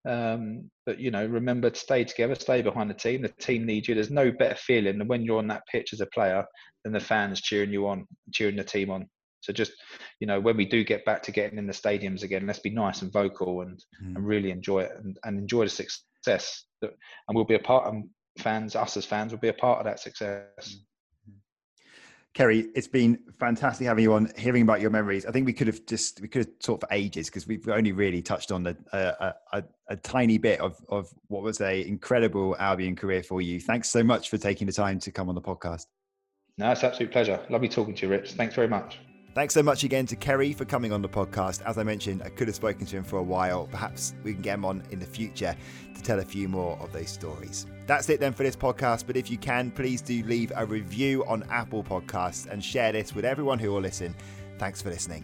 [0.07, 3.21] Um, but you know, remember to stay together, stay behind the team.
[3.21, 3.95] The team needs you.
[3.95, 6.43] There's no better feeling than when you're on that pitch as a player
[6.83, 9.07] than the fans cheering you on, cheering the team on.
[9.41, 9.73] So just
[10.19, 12.69] you know, when we do get back to getting in the stadiums again, let's be
[12.69, 14.15] nice and vocal and, mm.
[14.15, 16.65] and really enjoy it and, and enjoy the success.
[16.81, 16.91] That,
[17.27, 17.91] and we'll be a part.
[17.91, 20.77] And fans, us as fans, will be a part of that success.
[22.33, 25.25] Kerry, it's been fantastic having you on, hearing about your memories.
[25.25, 27.91] I think we could have just we could have talked for ages because we've only
[27.91, 32.55] really touched on the, uh, a, a, tiny bit of of what was a incredible
[32.57, 33.59] Albion career for you.
[33.59, 35.87] Thanks so much for taking the time to come on the podcast.
[36.57, 37.39] No, it's absolute pleasure.
[37.49, 38.33] Lovely talking to you, Rich.
[38.33, 38.99] Thanks very much.
[39.33, 41.61] Thanks so much again to Kerry for coming on the podcast.
[41.65, 43.65] As I mentioned, I could have spoken to him for a while.
[43.71, 45.55] Perhaps we can get him on in the future
[45.95, 47.65] to tell a few more of those stories.
[47.87, 49.07] That's it then for this podcast.
[49.07, 53.15] But if you can, please do leave a review on Apple Podcasts and share this
[53.15, 54.13] with everyone who will listen.
[54.57, 55.23] Thanks for listening.